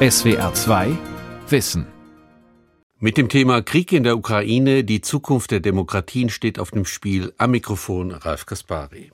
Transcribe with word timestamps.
SWR 0.00 0.54
2 0.54 0.96
Wissen. 1.48 1.84
Mit 3.00 3.16
dem 3.16 3.28
Thema 3.28 3.62
Krieg 3.62 3.90
in 3.90 4.04
der 4.04 4.16
Ukraine, 4.16 4.84
die 4.84 5.00
Zukunft 5.00 5.50
der 5.50 5.58
Demokratien 5.58 6.28
steht 6.28 6.60
auf 6.60 6.70
dem 6.70 6.84
Spiel. 6.84 7.32
Am 7.36 7.50
Mikrofon 7.50 8.12
Ralf 8.12 8.46
Kaspari. 8.46 9.10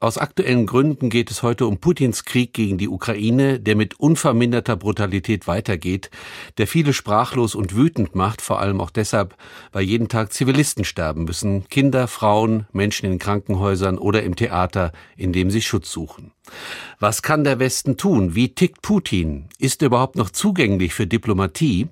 Aus 0.00 0.18
aktuellen 0.18 0.66
Gründen 0.66 1.10
geht 1.10 1.30
es 1.30 1.42
heute 1.42 1.66
um 1.66 1.78
Putins 1.78 2.24
Krieg 2.24 2.52
gegen 2.52 2.78
die 2.78 2.88
Ukraine, 2.88 3.60
der 3.60 3.76
mit 3.76 3.98
unverminderter 4.00 4.76
Brutalität 4.76 5.46
weitergeht, 5.46 6.10
der 6.58 6.66
viele 6.66 6.92
sprachlos 6.92 7.54
und 7.54 7.74
wütend 7.74 8.14
macht, 8.14 8.42
vor 8.42 8.60
allem 8.60 8.80
auch 8.80 8.90
deshalb, 8.90 9.36
weil 9.72 9.84
jeden 9.84 10.08
Tag 10.08 10.32
Zivilisten 10.32 10.84
sterben 10.84 11.24
müssen, 11.24 11.68
Kinder, 11.68 12.08
Frauen, 12.08 12.66
Menschen 12.72 13.06
in 13.06 13.18
Krankenhäusern 13.18 13.98
oder 13.98 14.22
im 14.22 14.36
Theater, 14.36 14.92
in 15.16 15.32
dem 15.32 15.50
sie 15.50 15.62
Schutz 15.62 15.90
suchen. 15.90 16.32
Was 16.98 17.22
kann 17.22 17.44
der 17.44 17.58
Westen 17.58 17.96
tun? 17.96 18.34
Wie 18.34 18.54
tickt 18.54 18.82
Putin? 18.82 19.48
Ist 19.58 19.82
er 19.82 19.86
überhaupt 19.86 20.16
noch 20.16 20.30
zugänglich 20.30 20.94
für 20.94 21.06
Diplomatie? 21.06 21.88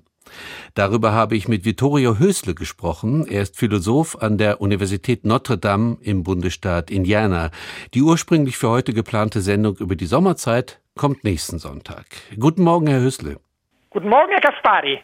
Darüber 0.73 1.11
habe 1.11 1.35
ich 1.35 1.47
mit 1.47 1.65
Vittorio 1.65 2.19
Hösle 2.19 2.55
gesprochen. 2.55 3.27
Er 3.27 3.41
ist 3.41 3.57
Philosoph 3.57 4.21
an 4.21 4.37
der 4.37 4.61
Universität 4.61 5.25
Notre 5.25 5.57
Dame 5.57 5.97
im 6.01 6.23
Bundesstaat 6.23 6.91
Indiana. 6.91 7.51
Die 7.93 8.01
ursprünglich 8.01 8.57
für 8.57 8.69
heute 8.69 8.93
geplante 8.93 9.41
Sendung 9.41 9.77
über 9.77 9.95
die 9.95 10.05
Sommerzeit 10.05 10.79
kommt 10.95 11.23
nächsten 11.23 11.59
Sonntag. 11.59 12.05
Guten 12.39 12.63
Morgen, 12.63 12.87
Herr 12.87 13.01
Hösle. 13.01 13.39
Guten 13.89 14.09
Morgen, 14.09 14.31
Herr 14.31 14.41
Gaspari. 14.41 14.99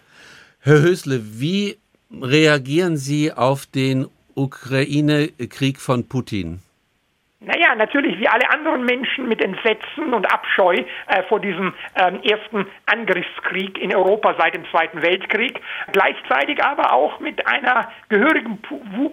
Herr 0.60 0.82
Hösle, 0.82 1.22
wie 1.40 1.78
reagieren 2.12 2.98
Sie 2.98 3.32
auf 3.34 3.66
den 3.66 4.08
Ukraine-Krieg 4.36 5.80
von 5.80 6.08
Putin? 6.08 6.62
Naja, 7.68 7.76
natürlich 7.76 8.18
wie 8.20 8.28
alle 8.28 8.50
anderen 8.50 8.86
Menschen 8.86 9.28
mit 9.28 9.44
Entsetzen 9.44 10.14
und 10.14 10.32
Abscheu 10.32 10.76
äh, 11.08 11.24
vor 11.28 11.40
diesem 11.40 11.74
ähm, 11.96 12.22
ersten 12.24 12.66
Angriffskrieg 12.86 13.78
in 13.78 13.94
Europa 13.94 14.36
seit 14.40 14.56
dem 14.56 14.64
Zweiten 14.72 15.02
Weltkrieg, 15.02 15.60
gleichzeitig 15.92 16.64
aber 16.64 16.94
auch 16.94 17.20
mit 17.20 17.46
einer 17.46 17.90
gehörigen 18.10 18.62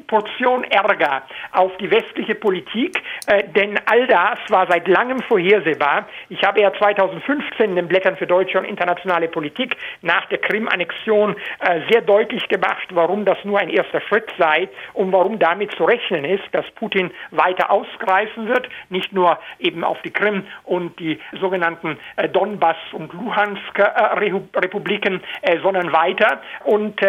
Portion 0.07 0.63
Ärger 0.65 1.23
auf 1.53 1.77
die 1.79 1.91
westliche 1.91 2.37
Politik, 2.37 3.03
äh, 3.27 3.45
denn 3.49 3.79
all 3.87 4.07
das 4.07 4.39
war 4.49 4.69
seit 4.69 4.87
langem 4.87 5.21
vorhersehbar. 5.23 6.07
Ich 6.29 6.43
habe 6.45 6.61
ja 6.61 6.73
2015 6.73 7.71
in 7.71 7.77
den 7.77 7.89
Blättern 7.89 8.17
für 8.17 8.27
deutsche 8.27 8.59
und 8.59 8.67
internationale 8.67 9.29
Politik 9.29 9.77
nach 10.03 10.27
der 10.27 10.39
Krim-Annexion 10.39 11.35
äh, 11.61 11.81
sehr 11.91 12.03
deutlich 12.03 12.47
gemacht, 12.49 12.87
warum 12.91 13.25
das 13.25 13.39
nur 13.45 13.59
ein 13.59 13.71
erster 13.71 14.01
Schritt 14.03 14.33
sei 14.39 14.69
und 14.93 15.13
warum 15.13 15.41
damit 15.41 15.73
zu 15.73 15.85
rechnen 15.85 16.25
ist, 16.25 16.45
dass 16.53 16.71
Putin 16.73 17.11
weiter 17.33 17.71
ausgreift 17.71 18.44
zurückgreifen 18.45 18.49
wird, 18.49 18.69
nicht 18.91 19.13
nur 19.13 19.39
eben 19.59 19.85
auf 19.85 20.01
die 20.03 20.11
Krim 20.11 20.45
und 20.65 20.99
die 20.99 21.19
sogenannten 21.41 21.99
äh, 22.17 22.29
Donbass 22.29 22.77
und 22.93 23.13
Luhansk 23.13 23.79
äh, 23.79 23.83
Republiken, 24.57 25.21
äh, 25.43 25.59
sondern 25.61 25.93
weiter. 25.93 26.41
Und 26.65 27.01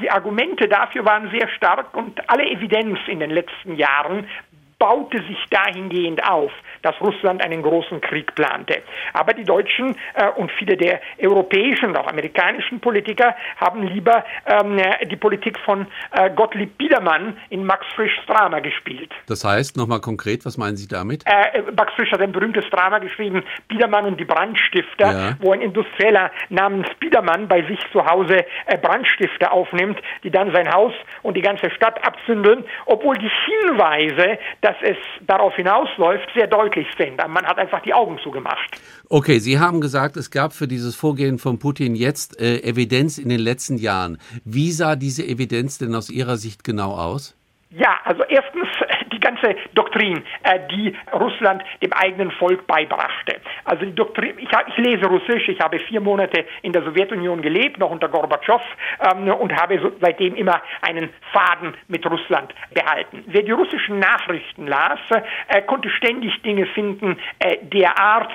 die 0.00 0.10
Argumente 0.10 0.68
dafür 0.68 1.04
waren 1.04 1.30
sehr 1.30 1.48
stark 1.48 1.96
und 1.96 2.20
alle 2.28 2.48
Evidenz 2.48 2.98
in 3.06 3.20
den 3.20 3.30
letzten 3.30 3.76
Jahren 3.76 4.26
baute 4.78 5.18
sich 5.22 5.38
dahingehend 5.50 6.24
auf, 6.24 6.52
dass 6.82 7.00
Russland 7.00 7.44
einen 7.44 7.62
großen 7.62 8.00
Krieg 8.00 8.34
plante. 8.34 8.82
Aber 9.12 9.34
die 9.34 9.44
Deutschen 9.44 9.96
äh, 10.14 10.28
und 10.36 10.50
viele 10.52 10.76
der 10.76 11.00
europäischen 11.20 11.90
und 11.90 11.96
auch 11.96 12.06
amerikanischen 12.06 12.80
Politiker 12.80 13.34
haben 13.56 13.82
lieber 13.82 14.24
ähm, 14.46 14.80
die 15.10 15.16
Politik 15.16 15.58
von 15.64 15.86
äh, 16.12 16.30
Gottlieb 16.30 16.78
Biedermann 16.78 17.36
in 17.50 17.64
Max 17.64 17.86
Frischs 17.94 18.18
Drama 18.26 18.60
gespielt. 18.60 19.12
Das 19.26 19.44
heißt, 19.44 19.76
nochmal 19.76 20.00
konkret, 20.00 20.44
was 20.44 20.56
meinen 20.56 20.76
Sie 20.76 20.88
damit? 20.88 21.24
Äh, 21.26 21.62
Max 21.76 21.92
Frisch 21.94 22.12
hat 22.12 22.20
ein 22.20 22.32
berühmtes 22.32 22.64
Drama 22.70 22.98
geschrieben, 22.98 23.42
Biedermann 23.68 24.06
und 24.06 24.20
die 24.20 24.24
Brandstifter, 24.24 25.12
ja. 25.12 25.36
wo 25.40 25.52
ein 25.52 25.60
Industrieller 25.60 26.30
namens 26.48 26.88
Biedermann 27.00 27.48
bei 27.48 27.62
sich 27.62 27.80
zu 27.92 28.04
Hause 28.04 28.44
äh, 28.66 28.78
Brandstifter 28.78 29.52
aufnimmt, 29.52 30.00
die 30.22 30.30
dann 30.30 30.52
sein 30.52 30.72
Haus 30.72 30.92
und 31.22 31.36
die 31.36 31.42
ganze 31.42 31.70
Stadt 31.70 32.04
abzündeln, 32.06 32.64
obwohl 32.86 33.16
die 33.16 33.30
Hinweise, 33.46 34.38
dass 34.60 34.76
es 34.82 34.96
darauf 35.22 35.54
hinausläuft, 35.56 36.28
sehr 36.34 36.46
deutlich 36.46 36.67
sind. 36.96 37.16
Man 37.16 37.46
hat 37.46 37.58
einfach 37.58 37.80
die 37.82 37.94
Augen 37.94 38.18
zugemacht. 38.22 38.80
Okay, 39.08 39.38
Sie 39.38 39.58
haben 39.58 39.80
gesagt, 39.80 40.16
es 40.16 40.30
gab 40.30 40.52
für 40.52 40.68
dieses 40.68 40.94
Vorgehen 40.96 41.38
von 41.38 41.58
Putin 41.58 41.94
jetzt 41.94 42.40
äh, 42.40 42.62
Evidenz 42.62 43.18
in 43.18 43.28
den 43.28 43.40
letzten 43.40 43.78
Jahren. 43.78 44.18
Wie 44.44 44.72
sah 44.72 44.96
diese 44.96 45.24
Evidenz 45.24 45.78
denn 45.78 45.94
aus 45.94 46.10
Ihrer 46.10 46.36
Sicht 46.36 46.64
genau 46.64 46.92
aus? 46.92 47.34
Ja, 47.70 47.98
also 48.04 48.22
erstens 48.24 48.67
die 49.12 49.20
ganze 49.20 49.56
Doktrin, 49.74 50.22
äh, 50.42 50.60
die 50.70 50.96
Russland 51.12 51.62
dem 51.82 51.92
eigenen 51.92 52.30
Volk 52.32 52.66
beibrachte. 52.66 53.36
Also 53.64 53.84
die 53.84 53.94
Doktrin, 53.94 54.38
ich, 54.38 54.48
ich, 54.48 54.76
lese 54.76 55.06
Russisch, 55.06 55.48
ich 55.48 55.60
habe 55.60 55.78
vier 55.78 56.00
Monate 56.00 56.44
in 56.62 56.72
der 56.72 56.82
Sowjetunion 56.82 57.42
gelebt, 57.42 57.78
noch 57.78 57.90
unter 57.90 58.08
Gorbatschow, 58.08 58.62
ähm, 59.12 59.28
und 59.28 59.54
habe 59.54 59.80
so, 59.80 59.92
seitdem 60.00 60.34
immer 60.34 60.60
einen 60.82 61.10
Faden 61.32 61.74
mit 61.88 62.04
Russland 62.06 62.54
behalten. 62.72 63.24
Wer 63.26 63.42
die 63.42 63.52
russischen 63.52 63.98
Nachrichten 63.98 64.66
las, 64.66 64.98
äh, 65.48 65.62
konnte 65.62 65.90
ständig 65.90 66.40
Dinge 66.42 66.66
finden 66.66 67.18
äh, 67.38 67.58
der 67.62 67.98
Art, 67.98 68.30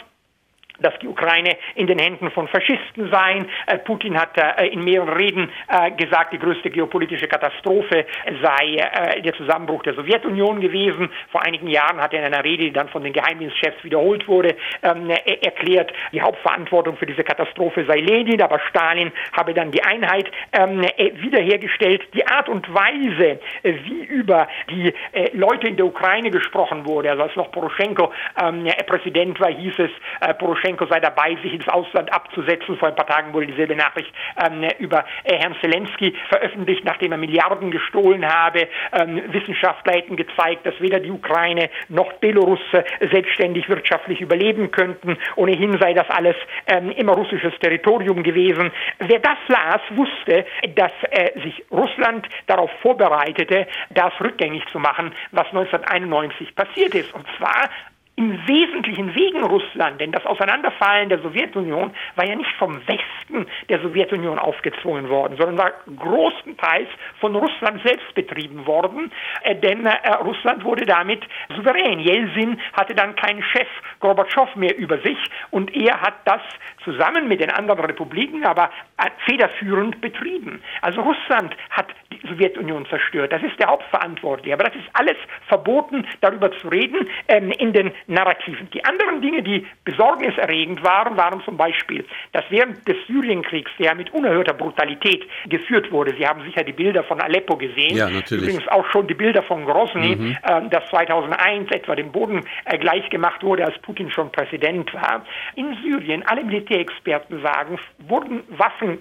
dass 0.83 0.93
die 0.99 1.07
Ukraine 1.07 1.57
in 1.75 1.87
den 1.87 1.97
Händen 1.97 2.29
von 2.31 2.47
Faschisten 2.47 3.09
sei. 3.09 3.39
Äh, 3.67 3.79
Putin 3.79 4.19
hat 4.19 4.37
äh, 4.37 4.67
in 4.67 4.83
mehreren 4.83 5.09
Reden 5.09 5.49
äh, 5.67 5.91
gesagt, 5.91 6.33
die 6.33 6.39
größte 6.39 6.69
geopolitische 6.69 7.27
Katastrophe 7.27 8.05
sei 8.41 9.21
der 9.23 9.33
Zusammenbruch 9.35 9.83
der 9.83 9.93
Sowjetunion 9.93 10.59
gewesen. 10.59 11.09
Vor 11.31 11.41
einigen 11.41 11.67
Jahren 11.67 12.01
hat 12.01 12.13
er 12.13 12.19
in 12.19 12.33
einer 12.33 12.43
Rede, 12.43 12.63
die 12.63 12.71
dann 12.71 12.89
von 12.89 13.03
den 13.03 13.13
Geheimdienstchefs 13.13 13.83
wiederholt 13.83 14.27
wurde, 14.27 14.55
ähm, 14.81 15.09
erklärt, 15.09 15.91
die 16.11 16.21
Hauptverantwortung 16.21 16.97
für 16.97 17.05
diese 17.05 17.23
Katastrophe 17.23 17.85
sei 17.85 17.99
Lenin, 17.99 18.41
aber 18.41 18.59
Stalin 18.69 19.11
habe 19.31 19.53
dann 19.53 19.71
die 19.71 19.83
Einheit 19.83 20.29
ähm, 20.51 20.81
wiederhergestellt. 21.15 22.01
Die 22.13 22.25
Art 22.27 22.49
und 22.49 22.71
Weise, 22.73 23.39
wie 23.63 24.03
über 24.03 24.47
die 24.69 24.93
Leute 25.33 25.67
in 25.67 25.77
der 25.77 25.85
Ukraine 25.85 26.29
gesprochen 26.29 26.85
wurde, 26.85 27.11
also 27.11 27.23
als 27.23 27.35
noch 27.35 27.51
Poroschenko 27.51 28.11
ähm, 28.41 28.67
Präsident 28.87 29.39
war, 29.39 29.49
hieß 29.49 29.75
es, 29.79 29.91
Poroschenko 30.37 30.72
Lukaschenko 30.73 30.85
sei 30.87 30.99
dabei, 30.99 31.37
sich 31.41 31.53
ins 31.53 31.67
Ausland 31.67 32.11
abzusetzen. 32.11 32.77
Vor 32.77 32.87
ein 32.89 32.95
paar 32.95 33.07
Tagen 33.07 33.33
wurde 33.33 33.47
dieselbe 33.47 33.75
Nachricht 33.75 34.13
ähm, 34.43 34.67
über 34.79 35.05
äh, 35.23 35.37
Herrn 35.37 35.55
Zelensky 35.61 36.15
veröffentlicht, 36.29 36.83
nachdem 36.83 37.11
er 37.11 37.17
Milliarden 37.17 37.71
gestohlen 37.71 38.27
habe. 38.27 38.67
Ähm, 38.91 39.21
Wissenschaftler 39.31 39.93
hätten 39.93 40.15
gezeigt, 40.15 40.65
dass 40.65 40.79
weder 40.79 40.99
die 40.99 41.11
Ukraine 41.11 41.69
noch 41.89 42.13
Belarus 42.13 42.59
äh, 42.71 42.83
selbstständig 43.11 43.69
wirtschaftlich 43.69 44.21
überleben 44.21 44.71
könnten. 44.71 45.17
Ohnehin 45.35 45.77
sei 45.79 45.93
das 45.93 46.09
alles 46.09 46.35
ähm, 46.67 46.91
immer 46.91 47.13
russisches 47.13 47.53
Territorium 47.59 48.23
gewesen. 48.23 48.71
Wer 48.99 49.19
das 49.19 49.37
las, 49.47 49.81
wusste, 49.91 50.45
dass 50.75 50.91
äh, 51.11 51.39
sich 51.41 51.63
Russland 51.71 52.27
darauf 52.47 52.71
vorbereitete, 52.81 53.67
das 53.91 54.13
rückgängig 54.19 54.65
zu 54.71 54.79
machen, 54.79 55.13
was 55.31 55.47
1991 55.47 56.55
passiert 56.55 56.95
ist. 56.95 57.13
Und 57.13 57.25
zwar 57.37 57.69
im 58.15 58.47
Wesentlichen 58.47 59.15
wegen 59.15 59.43
Russland, 59.43 59.99
denn 59.99 60.11
das 60.11 60.25
Auseinanderfallen 60.25 61.09
der 61.09 61.19
Sowjetunion 61.19 61.91
war 62.15 62.25
ja 62.25 62.35
nicht 62.35 62.51
vom 62.59 62.79
Westen 62.87 63.47
der 63.69 63.81
Sowjetunion 63.81 64.37
aufgezwungen 64.37 65.09
worden, 65.09 65.35
sondern 65.37 65.57
war 65.57 65.71
großenteils 65.97 66.89
von 67.19 67.35
Russland 67.35 67.81
selbst 67.83 68.13
betrieben 68.13 68.67
worden, 68.67 69.11
äh, 69.43 69.55
denn 69.55 69.85
äh, 69.87 70.11
Russland 70.21 70.63
wurde 70.63 70.85
damit 70.85 71.23
souverän. 71.55 71.99
Jelzin 71.99 72.59
hatte 72.73 72.93
dann 72.93 73.15
keinen 73.15 73.41
Chef 73.41 73.67
Gorbatschow 73.99 74.55
mehr 74.55 74.77
über 74.77 74.99
sich 74.99 75.17
und 75.49 75.75
er 75.75 75.99
hat 75.99 76.15
das 76.25 76.41
zusammen 76.83 77.27
mit 77.27 77.41
den 77.41 77.49
anderen 77.49 77.79
Republiken 77.79 78.45
aber 78.45 78.69
äh, 78.97 79.09
federführend 79.25 80.01
betrieben. 80.01 80.61
Also 80.81 81.01
Russland 81.01 81.55
hat 81.71 81.87
die 82.11 82.27
Sowjetunion 82.27 82.85
zerstört. 82.87 83.31
Das 83.31 83.41
ist 83.41 83.59
der 83.59 83.67
Hauptverantwortliche. 83.67 84.53
Aber 84.53 84.65
das 84.65 84.75
ist 84.75 84.89
alles 84.93 85.17
verboten, 85.47 86.05
darüber 86.21 86.51
zu 86.59 86.67
reden 86.67 87.07
ähm, 87.27 87.51
in 87.57 87.73
den 87.73 87.91
Narrativen. 88.07 88.69
Die 88.71 88.83
anderen 88.85 89.21
Dinge, 89.21 89.43
die 89.43 89.65
besorgniserregend 89.83 90.83
waren, 90.83 91.17
waren 91.17 91.41
zum 91.43 91.57
Beispiel, 91.57 92.05
dass 92.31 92.43
während 92.49 92.87
des 92.87 92.97
Syrienkriegs, 93.07 93.71
der 93.79 93.95
mit 93.95 94.13
unerhörter 94.13 94.53
Brutalität 94.53 95.27
geführt 95.47 95.91
wurde, 95.91 96.13
Sie 96.17 96.27
haben 96.27 96.43
sicher 96.43 96.63
die 96.63 96.73
Bilder 96.73 97.03
von 97.03 97.21
Aleppo 97.21 97.57
gesehen, 97.57 97.95
ja, 97.95 98.09
natürlich. 98.09 98.43
übrigens 98.43 98.67
auch 98.69 98.85
schon 98.91 99.07
die 99.07 99.13
Bilder 99.13 99.43
von 99.43 99.65
Grozny, 99.65 100.15
mhm. 100.15 100.37
äh, 100.43 100.69
das 100.69 100.87
2001 100.89 101.71
etwa 101.71 101.95
dem 101.95 102.11
Boden 102.11 102.45
äh, 102.65 102.77
gleichgemacht 102.77 103.43
wurde, 103.43 103.65
als 103.65 103.77
Putin 103.79 104.11
schon 104.11 104.31
Präsident 104.31 104.93
war. 104.93 105.25
In 105.55 105.75
Syrien, 105.83 106.23
alle 106.27 106.43
Militärexperten 106.43 107.41
sagen, 107.41 107.79
wurden 108.07 108.43
Waffen 108.49 108.99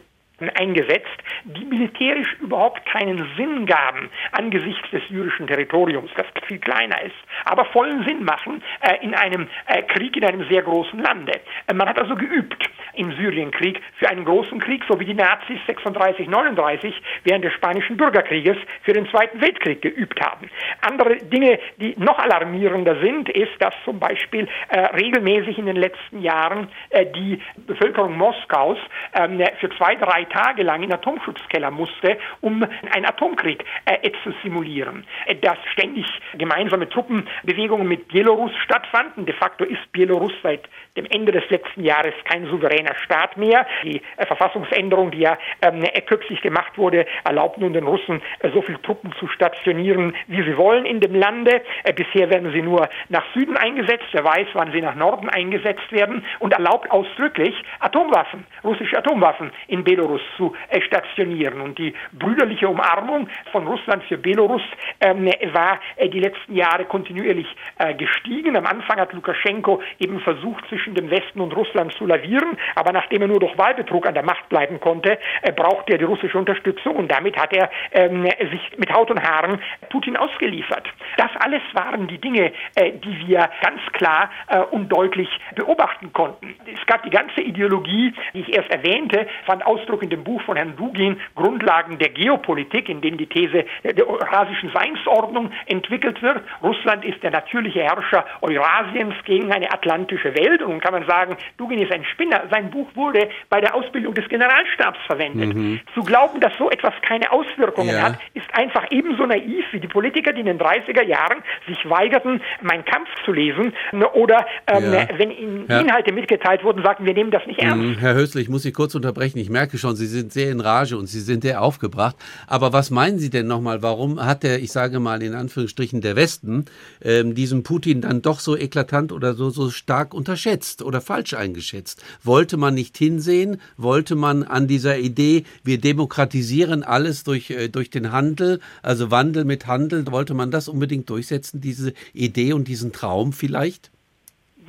eingesetzt, 0.50 1.09
die 1.44 1.65
militärisch 1.65 2.35
überhaupt 2.41 2.85
keinen 2.87 3.29
Sinn 3.37 3.67
gaben 3.67 4.11
angesichts 4.33 4.89
des 4.91 5.03
syrischen 5.09 5.47
Territoriums, 5.47 6.11
das 6.17 6.27
viel 6.47 6.59
kleiner 6.59 7.03
ist, 7.03 7.15
aber 7.44 7.65
vollen 7.67 8.05
Sinn 8.05 8.25
machen 8.25 8.62
äh, 8.81 9.05
in 9.05 9.15
einem 9.15 9.49
äh, 9.67 9.83
Krieg 9.83 10.17
in 10.17 10.25
einem 10.25 10.47
sehr 10.49 10.62
großen 10.62 10.99
Lande. 10.99 11.33
Äh, 11.67 11.75
man 11.75 11.89
hat 11.89 11.99
also 11.99 12.15
geübt. 12.15 12.69
im 12.94 13.12
Syrienkrieg 13.12 13.81
für 13.99 14.09
einen 14.09 14.25
großen 14.25 14.59
Krieg, 14.61 14.83
so 14.89 14.99
wie 15.00 15.05
die 15.05 15.15
Nazis 15.15 15.59
36, 15.67 16.29
39 16.29 16.95
während 17.25 17.45
des 17.45 17.53
Spanischen 17.55 17.97
Bürgerkrieges 17.97 18.56
für 18.83 18.93
den 18.93 19.09
Zweiten 19.09 19.41
Weltkrieg 19.41 19.83
geübt 19.83 20.21
haben. 20.21 20.50
Andere 20.83 21.17
Dinge, 21.17 21.59
die 21.79 21.95
noch 21.99 22.19
alarmierender 22.19 23.00
sind, 23.00 23.29
ist, 23.31 23.53
dass 23.61 23.75
zum 23.85 23.99
Beispiel 23.99 24.49
äh, 24.69 24.79
regelmäßig 24.79 25.59
in 25.59 25.67
den 25.67 25.77
letzten 25.77 26.21
Jahren 26.21 26.69
äh, 26.91 27.06
die 27.06 27.41
Bevölkerung 27.67 28.17
Moskaus 28.17 28.79
ähm, 29.15 29.43
für 29.59 29.71
zwei, 29.77 29.95
drei 29.97 30.25
Tage 30.32 30.62
lang 30.62 30.82
in 30.82 30.93
Atomschutzkeller 30.93 31.70
musste, 31.70 32.19
um 32.40 32.64
einen 32.90 33.06
Atomkrieg 33.06 33.64
äh, 33.84 34.11
zu 34.23 34.32
simulieren. 34.43 35.05
Äh, 35.26 35.37
dass 35.37 35.58
ständig 35.73 36.06
gemeinsame 36.34 36.88
Truppenbewegungen 36.88 37.87
mit 37.87 38.08
Belarus 38.08 38.52
stattfanden. 38.64 39.26
De 39.26 39.34
facto 39.34 39.64
ist 39.64 39.93
Belarus 39.93 40.32
seit 40.43 40.69
dem 40.97 41.06
Ende 41.06 41.33
des 41.33 41.49
letzten 41.49 41.85
Jahres 41.85 42.15
kein 42.25 42.47
souveräner 42.47 42.94
Staat 43.05 43.37
mehr. 43.37 43.67
Die 43.83 44.03
äh, 44.17 44.27
Verfassungsänderung, 44.27 45.11
die 45.11 45.21
ja 45.21 45.39
ähm, 45.62 45.85
kürzlich 46.06 46.41
gemacht 46.43 46.77
wurde, 46.77 47.06
erlaubt 47.25 47.59
nun 47.59 47.73
den 47.73 47.85
Russen, 47.85 48.21
äh, 48.41 48.50
so 48.50 48.61
viele 48.62 48.81
Truppen 48.83 49.12
zu 49.19 49.27
stationieren, 49.29 50.15
wie 50.27 50.43
sie 50.43 50.56
wollen 50.56 50.85
in 50.85 51.00
dem 51.00 51.15
Lande. 51.15 51.62
Äh, 51.85 51.93
bisher 51.93 52.29
werden 52.31 52.53
sie 52.53 52.62
nur 52.62 52.89
nach 53.09 53.25
Süden 53.35 53.56
eingesetzt. 53.56 54.05
Wer 54.12 54.25
weiß, 54.25 54.49
wann 54.53 54.73
sie 54.73 54.83
nach 54.83 54.94
Norden 54.94 55.29
eingesetzt 55.31 55.91
werden 55.91 56.25
und 56.41 56.53
erlaubt 56.53 56.91
ausdrücklich 56.91 57.55
Atomwaffen, 57.81 58.45
russische 58.62 58.99
Atomwaffen 58.99 59.50
in 59.69 59.85
Belarus 59.85 60.21
zu 60.37 60.55
äh, 60.69 60.81
stationieren. 60.83 61.61
Und 61.61 61.79
die 61.79 61.95
brüderliche 62.12 62.69
Umarmung 62.69 63.29
von 63.50 63.67
Russland 63.67 64.05
für 64.05 64.19
Belarus 64.19 64.62
ähm, 65.00 65.31
war 65.53 65.81
äh, 65.97 66.09
die 66.09 66.21
letzten 66.21 66.55
Jahre 66.55 66.85
kontinuierlich 66.85 67.47
äh, 67.79 67.95
gestiegen. 67.95 68.56
Am 68.56 68.67
Anfang 68.67 69.00
hat 69.00 69.12
Lukaschenko 69.15 69.81
eben 69.99 70.21
versucht, 70.21 70.69
zwischen 70.69 70.81
dem 70.90 71.11
Westen 71.11 71.40
und 71.40 71.55
Russland 71.56 71.93
zu 71.94 72.06
lavieren, 72.06 72.58
aber 72.75 72.93
nachdem 72.93 73.23
er 73.23 73.29
nur 73.29 73.40
durch 73.40 73.56
Wahlbetrug 73.56 74.06
an 74.06 74.14
der 74.14 74.25
Macht 74.25 74.49
bleiben 74.49 74.81
konnte, 74.81 75.19
äh, 75.43 75.52
brauchte 75.52 75.93
er 75.93 75.99
die 75.99 76.05
russische 76.05 76.38
Unterstützung 76.38 76.96
und 76.96 77.11
damit 77.11 77.37
hat 77.37 77.52
er 77.52 77.70
ähm, 77.93 78.25
sich 78.25 78.79
mit 78.79 78.93
Haut 78.93 79.11
und 79.11 79.23
Haaren 79.23 79.61
Putin 79.90 80.17
ausgeliefert. 80.17 80.87
Das 81.17 81.31
alles 81.40 81.62
waren 81.73 82.06
die 82.08 82.19
Dinge, 82.19 82.52
äh, 82.75 82.93
die 82.93 83.26
wir 83.26 83.49
ganz 83.62 83.81
klar 83.93 84.31
äh, 84.49 84.58
und 84.58 84.88
deutlich 84.88 85.29
beobachten 85.55 86.12
konnten. 86.12 86.55
Es 86.67 86.85
gab 86.87 87.02
die 87.02 87.11
ganze 87.11 87.40
Ideologie, 87.40 88.14
die 88.35 88.40
ich 88.40 88.56
erst 88.56 88.70
erwähnte, 88.70 89.26
fand 89.46 89.64
Ausdruck 89.67 90.02
in 90.02 90.11
dem 90.11 90.25
Buch 90.25 90.43
von 90.43 90.56
Herrn 90.56 90.76
Dugin, 90.76 91.20
Grundlagen 91.35 91.99
der 91.99 92.11
Geopolitik, 92.11 92.88
in 92.88 93.00
dem 93.00 93.17
die 93.17 93.26
These 93.26 93.64
der 93.85 94.08
eurasischen 94.08 94.70
Seinsordnung 94.73 95.50
entwickelt 95.67 96.23
wird. 96.23 96.43
Russland 96.62 97.05
ist 97.05 97.23
der 97.23 97.31
natürliche 97.31 97.82
Herrscher 97.82 98.25
Eurasiens 98.40 99.14
gegen 99.25 99.52
eine 99.52 99.70
atlantische 99.73 100.35
Welt. 100.37 100.62
Und 100.62 100.72
nun 100.73 100.81
kann 100.81 100.93
man 100.93 101.07
sagen, 101.07 101.37
Dugin 101.57 101.79
ist 101.79 101.93
ein 101.93 102.05
Spinner. 102.05 102.43
Sein 102.51 102.71
Buch 102.71 102.89
wurde 102.95 103.29
bei 103.49 103.61
der 103.61 103.75
Ausbildung 103.75 104.15
des 104.15 104.29
Generalstabs 104.29 104.99
verwendet. 105.07 105.55
Mhm. 105.55 105.81
Zu 105.95 106.03
glauben, 106.03 106.41
dass 106.41 106.53
so 106.59 106.71
etwas 106.71 106.95
keine 107.03 107.31
Auswirkungen 107.31 107.95
ja. 107.95 108.03
hat, 108.03 108.19
ist 108.35 108.47
einfach 108.55 108.87
ebenso 108.91 109.27
naiv 109.27 109.65
wie 109.73 109.81
die 109.81 109.89
Politiker, 109.89 110.33
die 110.33 110.41
in 110.41 110.47
den 110.47 110.59
30er 110.59 111.03
Jahren 111.03 111.39
sich 111.69 111.79
weigerten, 111.89 112.41
Mein 112.63 112.85
Kampf 112.85 113.09
zu 113.25 113.33
lesen 113.33 113.73
oder 114.15 114.47
ähm, 114.67 114.93
ja. 114.93 115.09
wenn 115.17 115.31
ihnen 115.31 115.67
Inhalte 115.67 116.13
mitgeteilt 116.13 116.65
wurden, 116.65 116.83
sagten, 116.83 117.05
wir 117.05 117.15
nehmen 117.15 117.31
das 117.31 117.47
nicht 117.47 117.61
ernst. 117.61 117.77
Mhm. 117.77 117.99
Herr 117.99 118.15
Hösle, 118.15 118.41
ich 118.41 118.49
muss 118.49 118.63
Sie 118.63 118.73
kurz 118.73 118.95
unterbrechen. 118.95 119.39
Ich 119.39 119.51
merke 119.51 119.79
schon, 119.79 119.97
Sie 119.97 120.07
sind 120.07 120.33
sehr 120.33 120.51
in 120.51 120.61
Rage 120.61 120.97
und 120.97 121.07
Sie 121.07 121.21
sind 121.21 121.43
sehr 121.43 121.63
aufgebracht. 121.63 122.17
Aber 122.47 122.73
was 122.73 122.91
meinen 122.91 123.19
Sie 123.19 123.31
denn 123.31 123.47
nochmal? 123.47 123.83
Warum 123.83 124.25
hat 124.25 124.43
der, 124.43 124.61
ich 124.61 124.73
sage 124.73 125.01
mal 125.01 125.23
in 125.23 125.35
Anführungsstrichen, 125.35 126.01
der 126.01 126.17
Westen 126.17 126.65
ähm, 127.03 127.35
diesen 127.35 127.63
Putin 127.63 128.01
dann 128.01 128.23
doch 128.23 128.41
so 128.41 128.57
eklatant 128.57 129.13
oder 129.13 129.35
so, 129.35 129.51
so 129.51 129.71
stark 129.71 130.15
unterschätzt 130.15 130.62
oder 130.82 131.00
falsch 131.00 131.35
eingeschätzt? 131.35 132.05
Wollte 132.23 132.56
man 132.56 132.75
nicht 132.75 132.97
hinsehen? 132.97 133.61
Wollte 133.76 134.14
man 134.14 134.44
an 134.44 134.69
dieser 134.69 134.99
Idee, 134.99 135.44
wir 135.64 135.81
demokratisieren 135.81 136.82
alles 136.85 137.25
durch, 137.25 137.50
äh, 137.50 137.69
durch 137.69 137.91
den 137.91 138.12
Handel, 138.12 138.61
also 138.82 139.11
Wandel 139.11 139.44
mit 139.44 139.67
Handel, 139.67 140.05
wollte 140.11 140.35
man 140.35 140.50
das 140.50 140.69
unbedingt 140.69 141.11
durchsetzen, 141.11 141.61
diese 141.61 141.93
Idee 142.12 142.53
und 142.53 142.69
diesen 142.69 142.93
Traum 142.93 143.32
vielleicht? 143.32 143.91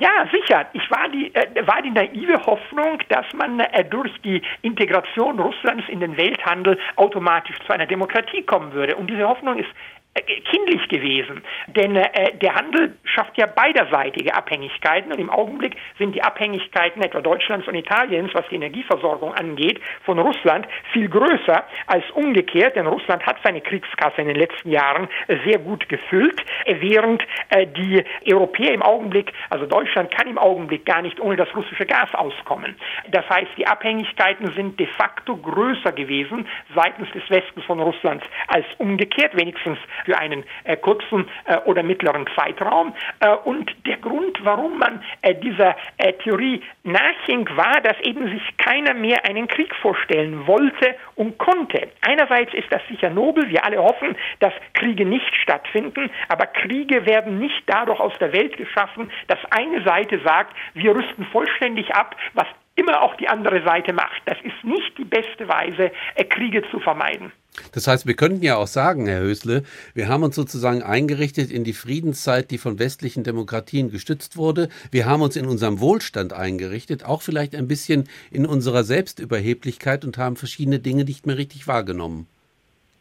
Ja, 0.00 0.26
sicher. 0.32 0.66
Ich 0.72 0.90
war 0.90 1.08
die, 1.08 1.32
äh, 1.34 1.66
war 1.66 1.80
die 1.80 1.90
naive 1.90 2.44
Hoffnung, 2.46 2.98
dass 3.10 3.26
man 3.34 3.60
äh, 3.60 3.84
durch 3.84 4.10
die 4.22 4.42
Integration 4.62 5.38
Russlands 5.38 5.84
in 5.88 6.00
den 6.00 6.16
Welthandel 6.16 6.78
automatisch 6.96 7.56
zu 7.64 7.72
einer 7.72 7.86
Demokratie 7.86 8.42
kommen 8.42 8.72
würde. 8.72 8.96
Und 8.96 9.08
diese 9.08 9.28
Hoffnung 9.28 9.56
ist 9.58 9.68
kindlich 10.14 10.88
gewesen. 10.88 11.42
Denn 11.68 11.96
äh, 11.96 12.36
der 12.36 12.54
Handel 12.54 12.96
schafft 13.04 13.36
ja 13.36 13.46
beiderseitige 13.46 14.34
Abhängigkeiten 14.34 15.12
und 15.12 15.18
im 15.18 15.30
Augenblick 15.30 15.76
sind 15.98 16.14
die 16.14 16.22
Abhängigkeiten 16.22 17.02
etwa 17.02 17.20
Deutschlands 17.20 17.66
und 17.66 17.74
Italiens, 17.74 18.30
was 18.32 18.46
die 18.48 18.56
Energieversorgung 18.56 19.34
angeht, 19.34 19.80
von 20.04 20.18
Russland 20.18 20.66
viel 20.92 21.08
größer 21.08 21.64
als 21.86 22.04
umgekehrt, 22.12 22.76
denn 22.76 22.86
Russland 22.86 23.26
hat 23.26 23.38
seine 23.42 23.60
Kriegskasse 23.60 24.20
in 24.20 24.28
den 24.28 24.36
letzten 24.36 24.70
Jahren 24.70 25.08
äh, 25.26 25.36
sehr 25.44 25.58
gut 25.58 25.88
gefüllt, 25.88 26.40
äh, 26.64 26.76
während 26.78 27.24
äh, 27.48 27.66
die 27.66 28.04
Europäer 28.28 28.72
im 28.72 28.82
Augenblick, 28.82 29.32
also 29.50 29.66
Deutschland 29.66 30.12
kann 30.14 30.28
im 30.28 30.38
Augenblick 30.38 30.84
gar 30.86 31.02
nicht 31.02 31.18
ohne 31.20 31.36
das 31.36 31.54
russische 31.56 31.86
Gas 31.86 32.14
auskommen. 32.14 32.76
Das 33.10 33.28
heißt, 33.28 33.50
die 33.56 33.66
Abhängigkeiten 33.66 34.52
sind 34.52 34.78
de 34.78 34.86
facto 34.86 35.36
größer 35.36 35.92
gewesen 35.92 36.46
seitens 36.74 37.10
des 37.12 37.28
Westens 37.30 37.64
von 37.64 37.80
Russland 37.80 38.22
als 38.46 38.66
umgekehrt, 38.78 39.36
wenigstens 39.36 39.78
für 40.04 40.18
einen 40.18 40.44
äh, 40.64 40.76
kurzen 40.76 41.28
äh, 41.46 41.58
oder 41.64 41.82
mittleren 41.82 42.26
Zeitraum. 42.36 42.94
Äh, 43.20 43.34
und 43.44 43.74
der 43.86 43.96
Grund, 43.98 44.38
warum 44.44 44.78
man 44.78 45.02
dieser 45.42 45.76
Theorie 46.22 46.62
nachhing, 46.82 47.48
war, 47.56 47.80
dass 47.80 47.98
eben 48.00 48.28
sich 48.30 48.56
keiner 48.58 48.94
mehr 48.94 49.24
einen 49.24 49.48
Krieg 49.48 49.74
vorstellen 49.76 50.46
wollte 50.46 50.94
und 51.14 51.38
konnte. 51.38 51.88
Einerseits 52.02 52.52
ist 52.54 52.70
das 52.70 52.82
sicher 52.88 53.10
nobel, 53.10 53.48
wir 53.48 53.64
alle 53.64 53.78
hoffen, 53.78 54.16
dass 54.40 54.52
Kriege 54.74 55.04
nicht 55.04 55.34
stattfinden, 55.42 56.10
aber 56.28 56.46
Kriege 56.46 57.06
werden 57.06 57.38
nicht 57.38 57.62
dadurch 57.66 58.00
aus 58.00 58.16
der 58.18 58.32
Welt 58.32 58.56
geschaffen, 58.56 59.10
dass 59.28 59.38
eine 59.50 59.82
Seite 59.82 60.20
sagt, 60.24 60.54
wir 60.74 60.94
rüsten 60.94 61.26
vollständig 61.26 61.94
ab, 61.94 62.16
was 62.34 62.46
immer 62.76 63.02
auch 63.02 63.14
die 63.16 63.28
andere 63.28 63.62
Seite 63.64 63.92
macht. 63.92 64.22
Das 64.26 64.38
ist 64.42 64.64
nicht 64.64 64.96
die 64.98 65.04
beste 65.04 65.48
Weise, 65.48 65.92
äh, 66.14 66.24
Kriege 66.24 66.62
zu 66.70 66.80
vermeiden. 66.80 67.32
Das 67.72 67.86
heißt, 67.86 68.06
wir 68.06 68.14
könnten 68.14 68.42
ja 68.42 68.56
auch 68.56 68.66
sagen, 68.66 69.06
Herr 69.06 69.20
Hösle, 69.20 69.62
wir 69.94 70.08
haben 70.08 70.24
uns 70.24 70.34
sozusagen 70.34 70.82
eingerichtet 70.82 71.52
in 71.52 71.62
die 71.62 71.72
Friedenszeit, 71.72 72.50
die 72.50 72.58
von 72.58 72.80
westlichen 72.80 73.22
Demokratien 73.22 73.92
gestützt 73.92 74.36
wurde. 74.36 74.68
Wir 74.90 75.06
haben 75.06 75.22
uns 75.22 75.36
in 75.36 75.46
unserem 75.46 75.78
Wohlstand 75.78 76.32
eingerichtet, 76.32 77.04
auch 77.04 77.22
vielleicht 77.22 77.54
ein 77.54 77.68
bisschen 77.68 78.08
in 78.32 78.44
unserer 78.44 78.82
Selbstüberheblichkeit 78.82 80.04
und 80.04 80.18
haben 80.18 80.34
verschiedene 80.34 80.80
Dinge 80.80 81.04
nicht 81.04 81.26
mehr 81.26 81.38
richtig 81.38 81.68
wahrgenommen. 81.68 82.26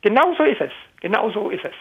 Genau 0.02 0.36
so 0.38 0.44
ist 0.44 0.62
es. 0.62 0.72
Genau 1.02 1.32
so 1.32 1.50
ist 1.50 1.66
es. 1.66 1.74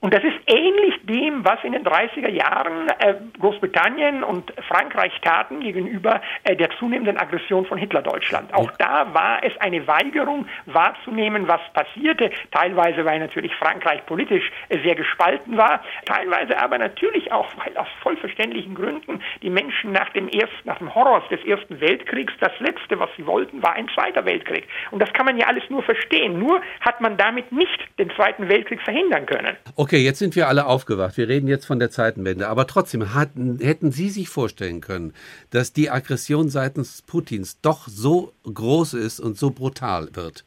Und 0.00 0.14
das 0.14 0.22
ist 0.22 0.36
ähnlich 0.46 0.94
dem, 1.02 1.44
was 1.44 1.58
in 1.64 1.72
den 1.72 1.84
30er 1.84 2.30
Jahren 2.30 2.88
äh, 3.00 3.14
Großbritannien 3.40 4.22
und 4.22 4.52
Frankreich 4.68 5.12
taten 5.22 5.58
gegenüber 5.58 6.20
äh, 6.44 6.54
der 6.54 6.70
zunehmenden 6.78 7.16
Aggression 7.16 7.66
von 7.66 7.78
Hitlerdeutschland. 7.78 8.54
Auch 8.54 8.70
da 8.78 9.12
war 9.12 9.42
es 9.42 9.52
eine 9.58 9.84
Weigerung 9.88 10.46
wahrzunehmen, 10.66 11.48
was 11.48 11.60
passierte, 11.72 12.30
teilweise 12.52 13.04
weil 13.04 13.18
natürlich 13.18 13.52
Frankreich 13.56 14.06
politisch 14.06 14.48
äh, 14.68 14.78
sehr 14.84 14.94
gespalten 14.94 15.56
war, 15.56 15.82
teilweise 16.06 16.56
aber 16.60 16.78
natürlich 16.78 17.32
auch, 17.32 17.48
weil 17.56 17.76
aus 17.76 17.88
vollverständlichen 18.00 18.76
Gründen 18.76 19.20
die 19.42 19.50
Menschen 19.50 19.90
nach 19.90 20.10
dem 20.10 20.28
ersten, 20.28 20.62
nach 20.64 20.78
dem 20.78 20.94
Horror 20.94 21.24
des 21.28 21.44
Ersten 21.44 21.80
Weltkriegs 21.80 22.32
das 22.38 22.52
letzte, 22.60 23.00
was 23.00 23.10
sie 23.16 23.26
wollten, 23.26 23.64
war 23.64 23.72
ein 23.72 23.88
Zweiter 23.94 24.24
Weltkrieg. 24.24 24.68
Und 24.92 25.00
das 25.00 25.12
kann 25.12 25.26
man 25.26 25.36
ja 25.38 25.48
alles 25.48 25.64
nur 25.70 25.82
verstehen. 25.82 26.38
Nur 26.38 26.60
hat 26.82 27.00
man 27.00 27.16
damit 27.16 27.50
nicht 27.50 27.80
den 27.98 28.10
Zweiten 28.10 28.48
Weltkrieg 28.48 28.80
verhindern 28.82 29.26
können. 29.26 29.56
Okay. 29.74 29.87
Okay, 29.88 30.04
jetzt 30.04 30.18
sind 30.18 30.36
wir 30.36 30.48
alle 30.48 30.66
aufgewacht. 30.66 31.16
Wir 31.16 31.28
reden 31.28 31.48
jetzt 31.48 31.64
von 31.64 31.78
der 31.78 31.90
Zeitenwende. 31.90 32.48
Aber 32.48 32.66
trotzdem 32.66 33.14
hatten, 33.14 33.58
hätten 33.58 33.90
Sie 33.90 34.10
sich 34.10 34.28
vorstellen 34.28 34.82
können, 34.82 35.14
dass 35.48 35.72
die 35.72 35.88
Aggression 35.88 36.50
seitens 36.50 37.00
Putins 37.00 37.62
doch 37.62 37.88
so 37.88 38.34
groß 38.44 38.92
ist 38.92 39.18
und 39.18 39.38
so 39.38 39.50
brutal 39.50 40.14
wird? 40.14 40.44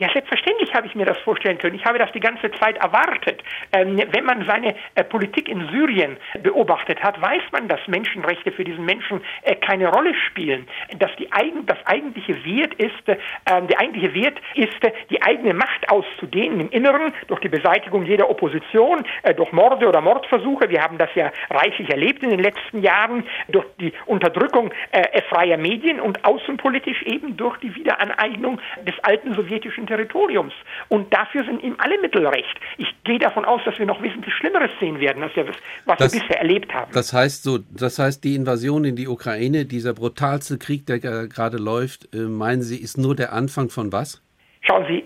Ja, 0.00 0.08
selbstverständlich 0.12 0.72
habe 0.74 0.86
ich 0.86 0.94
mir 0.94 1.06
das 1.06 1.18
vorstellen 1.18 1.58
können. 1.58 1.74
Ich 1.74 1.84
habe 1.84 1.98
das 1.98 2.12
die 2.12 2.20
ganze 2.20 2.52
Zeit 2.52 2.76
erwartet. 2.76 3.42
Ähm, 3.72 4.00
wenn 4.12 4.24
man 4.24 4.46
seine 4.46 4.76
äh, 4.94 5.02
Politik 5.02 5.48
in 5.48 5.68
Syrien 5.70 6.16
beobachtet 6.40 7.02
hat, 7.02 7.20
weiß 7.20 7.42
man, 7.50 7.66
dass 7.66 7.80
Menschenrechte 7.88 8.52
für 8.52 8.62
diesen 8.62 8.84
Menschen 8.84 9.20
äh, 9.42 9.56
keine 9.56 9.88
Rolle 9.88 10.14
spielen. 10.14 10.68
Dass 10.98 11.10
die 11.16 11.32
eigen, 11.32 11.66
das 11.66 11.78
eigentliche 11.84 12.44
Wert 12.44 12.74
ist, 12.74 13.08
äh, 13.08 13.16
der 13.44 13.80
eigentliche 13.80 14.14
Wert 14.14 14.40
ist, 14.54 14.84
äh, 14.84 14.92
die 15.10 15.20
eigene 15.20 15.52
Macht 15.52 15.90
auszudehnen 15.90 16.60
im 16.60 16.70
Inneren 16.70 17.12
durch 17.26 17.40
die 17.40 17.48
Beseitigung 17.48 18.04
jeder 18.04 18.30
Opposition, 18.30 19.04
äh, 19.24 19.34
durch 19.34 19.50
Morde 19.50 19.88
oder 19.88 20.00
Mordversuche. 20.00 20.70
Wir 20.70 20.80
haben 20.80 20.98
das 20.98 21.10
ja 21.16 21.32
reichlich 21.50 21.90
erlebt 21.90 22.22
in 22.22 22.30
den 22.30 22.40
letzten 22.40 22.82
Jahren 22.82 23.24
durch 23.48 23.66
die 23.80 23.92
Unterdrückung 24.06 24.70
äh, 24.92 25.22
freier 25.22 25.56
Medien 25.56 25.98
und 25.98 26.24
außenpolitisch 26.24 27.02
eben 27.02 27.36
durch 27.36 27.56
die 27.58 27.74
Wiederaneignung 27.74 28.60
des 28.86 28.94
alten 29.02 29.34
sowjetischen 29.34 29.87
Territoriums. 29.88 30.52
Und 30.88 31.12
dafür 31.12 31.44
sind 31.44 31.62
ihm 31.62 31.74
alle 31.78 32.00
Mittel 32.00 32.26
recht. 32.26 32.60
Ich 32.76 32.94
gehe 33.04 33.18
davon 33.18 33.44
aus, 33.44 33.60
dass 33.64 33.78
wir 33.78 33.86
noch 33.86 34.00
wesentlich 34.02 34.32
Schlimmeres 34.34 34.70
sehen 34.78 35.00
werden, 35.00 35.22
als 35.22 35.34
wir, 35.34 35.46
was 35.84 35.98
das, 35.98 36.12
wir 36.12 36.20
bisher 36.20 36.38
erlebt 36.38 36.72
haben. 36.72 36.92
Das 36.92 37.12
heißt 37.12 37.42
so, 37.42 37.58
das 37.70 37.98
heißt, 37.98 38.22
die 38.22 38.36
Invasion 38.36 38.84
in 38.84 38.94
die 38.94 39.08
Ukraine, 39.08 39.64
dieser 39.64 39.94
brutalste 39.94 40.58
Krieg, 40.58 40.86
der 40.86 40.98
gerade 40.98 41.56
läuft, 41.56 42.14
äh, 42.14 42.18
meinen 42.18 42.62
Sie, 42.62 42.80
ist 42.80 42.98
nur 42.98 43.16
der 43.16 43.32
Anfang 43.32 43.70
von 43.70 43.92
was? 43.92 44.22
Schauen 44.60 44.86
Sie, 44.86 45.04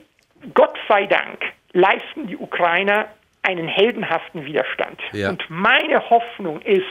Gott 0.55 0.77
sei 0.89 1.07
Dank 1.07 1.39
leisten 1.73 2.27
die 2.27 2.37
Ukrainer 2.37 3.07
einen 3.43 3.67
heldenhaften 3.67 4.45
Widerstand. 4.45 5.01
Ja. 5.13 5.31
Und 5.31 5.45
meine 5.49 6.11
Hoffnung 6.11 6.61
ist, 6.63 6.85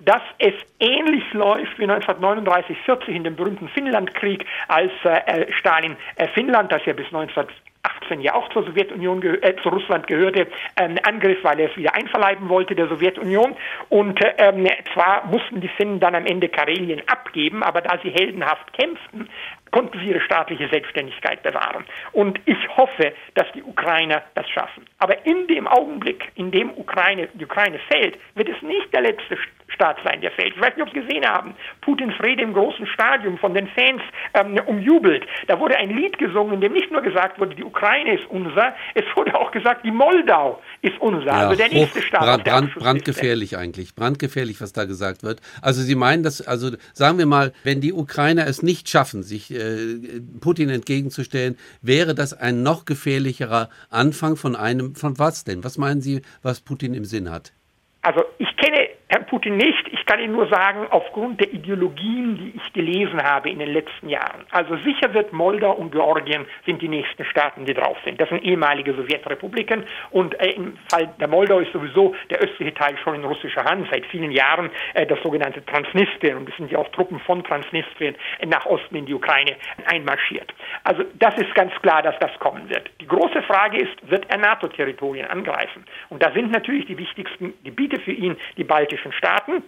dass 0.00 0.22
es 0.38 0.54
ähnlich 0.80 1.24
läuft 1.32 1.78
wie 1.78 1.84
1939, 1.84 2.76
40 2.84 3.14
in 3.14 3.24
dem 3.24 3.36
berühmten 3.36 3.68
Finnlandkrieg, 3.68 4.44
als 4.68 4.92
äh, 5.04 5.52
Stalin 5.52 5.96
äh, 6.16 6.28
Finnland, 6.28 6.72
das 6.72 6.84
ja 6.86 6.92
bis 6.92 7.06
1918 7.06 8.20
ja 8.20 8.34
auch 8.34 8.48
zur 8.50 8.64
Sowjetunion, 8.64 9.22
äh, 9.22 9.56
zu 9.62 9.68
Russland 9.68 10.06
gehörte, 10.06 10.46
ähm, 10.76 10.96
angriff, 11.04 11.38
weil 11.42 11.60
er 11.60 11.70
es 11.70 11.76
wieder 11.76 11.94
einverleiben 11.94 12.48
wollte 12.48 12.74
der 12.74 12.88
Sowjetunion. 12.88 13.56
Und 13.88 14.20
ähm, 14.38 14.66
zwar 14.92 15.26
mussten 15.26 15.60
die 15.60 15.68
Finnen 15.68 16.00
dann 16.00 16.14
am 16.14 16.26
Ende 16.26 16.48
Karelien 16.48 17.02
abgeben, 17.06 17.62
aber 17.62 17.80
da 17.80 17.98
sie 18.02 18.10
heldenhaft 18.10 18.72
kämpften, 18.72 19.28
konnten 19.70 19.98
sie 19.98 20.10
ihre 20.10 20.20
staatliche 20.20 20.68
Selbstständigkeit 20.68 21.42
bewahren. 21.42 21.84
Und 22.12 22.40
ich 22.46 22.68
hoffe, 22.76 23.12
dass 23.34 23.50
die 23.52 23.62
Ukrainer 23.62 24.22
das 24.34 24.48
schaffen. 24.48 24.86
Aber 25.04 25.26
in 25.26 25.46
dem 25.48 25.66
Augenblick, 25.66 26.32
in 26.34 26.50
dem 26.50 26.70
Ukraine, 26.78 27.28
die 27.34 27.44
Ukraine 27.44 27.78
fällt, 27.90 28.16
wird 28.36 28.48
es 28.48 28.62
nicht 28.62 28.90
der 28.94 29.02
letzte 29.02 29.36
Staat 29.68 29.98
sein, 30.02 30.22
der 30.22 30.30
fällt. 30.30 30.54
Ich 30.54 30.60
weiß 30.60 30.76
nicht, 30.76 30.86
ob 30.86 30.94
Sie 30.94 31.00
gesehen 31.00 31.26
haben. 31.26 31.54
Putins 31.82 32.14
Rede 32.22 32.42
im 32.42 32.54
großen 32.54 32.86
Stadion 32.86 33.36
von 33.36 33.52
den 33.52 33.66
Fans 33.68 34.00
ähm, 34.32 34.58
umjubelt. 34.66 35.26
Da 35.46 35.60
wurde 35.60 35.76
ein 35.76 35.90
Lied 35.90 36.16
gesungen, 36.16 36.54
in 36.54 36.60
dem 36.62 36.72
nicht 36.72 36.90
nur 36.90 37.02
gesagt 37.02 37.38
wurde, 37.38 37.54
die 37.54 37.64
Ukraine 37.64 38.14
ist 38.14 38.24
unser, 38.30 38.74
es 38.94 39.04
wurde 39.14 39.38
auch 39.38 39.50
gesagt, 39.50 39.84
die 39.84 39.90
Moldau 39.90 40.62
ist 40.80 40.98
unser. 41.00 41.26
Ja, 41.26 41.48
also 41.48 41.56
der 41.56 41.68
nächste 41.68 42.00
Staat. 42.00 42.20
Brand, 42.20 42.44
Brand, 42.44 42.74
brandgefährlich 42.74 43.58
eigentlich. 43.58 43.94
Brandgefährlich, 43.94 44.60
was 44.60 44.72
da 44.72 44.84
gesagt 44.84 45.22
wird. 45.22 45.40
Also 45.60 45.82
Sie 45.82 45.96
meinen, 45.96 46.22
dass, 46.22 46.40
also 46.46 46.70
sagen 46.92 47.18
wir 47.18 47.26
mal, 47.26 47.52
wenn 47.62 47.80
die 47.80 47.92
Ukrainer 47.92 48.46
es 48.46 48.62
nicht 48.62 48.88
schaffen, 48.88 49.22
sich 49.22 49.52
äh, 49.52 49.98
Putin 50.40 50.70
entgegenzustellen, 50.70 51.58
wäre 51.82 52.14
das 52.14 52.32
ein 52.32 52.62
noch 52.62 52.84
gefährlicherer 52.84 53.68
Anfang 53.90 54.36
von 54.36 54.56
einem, 54.56 54.93
von 54.94 55.18
was 55.18 55.44
denn? 55.44 55.64
Was 55.64 55.78
meinen 55.78 56.00
Sie, 56.00 56.22
was 56.42 56.60
Putin 56.60 56.94
im 56.94 57.04
Sinn 57.04 57.30
hat? 57.30 57.52
Also 58.02 58.22
ich 58.38 58.53
Herrn 59.14 59.26
Putin 59.26 59.56
nicht. 59.56 59.86
Ich 59.92 60.04
kann 60.06 60.18
Ihnen 60.18 60.32
nur 60.32 60.48
sagen, 60.48 60.88
aufgrund 60.90 61.38
der 61.38 61.52
Ideologien, 61.52 62.36
die 62.36 62.52
ich 62.56 62.72
gelesen 62.72 63.22
habe 63.22 63.48
in 63.48 63.60
den 63.60 63.72
letzten 63.72 64.08
Jahren. 64.08 64.44
Also 64.50 64.76
sicher 64.78 65.14
wird 65.14 65.32
Moldau 65.32 65.70
und 65.70 65.92
Georgien 65.92 66.46
sind 66.66 66.82
die 66.82 66.88
nächsten 66.88 67.24
Staaten, 67.26 67.64
die 67.64 67.74
drauf 67.74 67.96
sind. 68.04 68.20
Das 68.20 68.28
sind 68.28 68.42
ehemalige 68.42 68.92
Sowjetrepubliken 68.92 69.84
und 70.10 70.34
äh, 70.40 70.50
im 70.54 70.76
Fall 70.90 71.14
der 71.20 71.28
Moldau 71.28 71.60
ist 71.60 71.72
sowieso 71.72 72.16
der 72.28 72.38
östliche 72.38 72.74
Teil 72.74 72.96
schon 73.04 73.14
in 73.14 73.22
russischer 73.22 73.62
Hand 73.62 73.86
seit 73.88 74.04
vielen 74.06 74.32
Jahren 74.32 74.70
äh, 74.94 75.06
das 75.06 75.22
sogenannte 75.22 75.64
Transnistrien 75.64 76.36
und 76.38 76.48
es 76.48 76.56
sind 76.56 76.72
ja 76.72 76.78
auch 76.78 76.88
Truppen 76.88 77.20
von 77.20 77.44
Transnistrien 77.44 78.16
nach 78.48 78.66
Osten 78.66 78.96
in 78.96 79.06
die 79.06 79.14
Ukraine 79.14 79.54
einmarschiert. 79.86 80.52
Also 80.82 81.04
das 81.20 81.36
ist 81.36 81.54
ganz 81.54 81.72
klar, 81.82 82.02
dass 82.02 82.18
das 82.18 82.36
kommen 82.40 82.68
wird. 82.68 82.90
Die 83.00 83.06
große 83.06 83.42
Frage 83.42 83.78
ist, 83.78 84.10
wird 84.10 84.28
er 84.28 84.38
NATO-Territorien 84.38 85.28
angreifen? 85.28 85.84
Und 86.08 86.20
da 86.20 86.32
sind 86.32 86.50
natürlich 86.50 86.86
die 86.86 86.98
wichtigsten 86.98 87.54
Gebiete 87.62 88.00
für 88.00 88.10
ihn 88.10 88.36
die 88.56 88.64
baltischen 88.64 89.03
baltischen 89.04 89.12
Staaten. 89.12 89.62